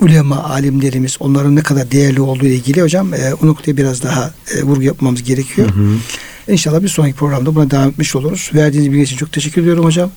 [0.00, 4.30] ulema, alimlerimiz onların ne kadar değerli olduğu ile ilgili hocam e, o noktaya biraz daha
[4.54, 5.68] e, vurgu yapmamız gerekiyor.
[5.68, 5.96] Hı hı.
[6.48, 8.50] İnşallah bir sonraki programda buna devam etmiş oluruz.
[8.54, 10.10] Verdiğiniz bilgi için çok teşekkür ediyorum hocam.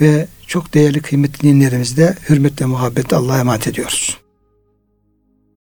[0.00, 4.18] Ve çok değerli kıymetli dinlerimizi de hürmetle muhabbetle Allah'a emanet ediyoruz.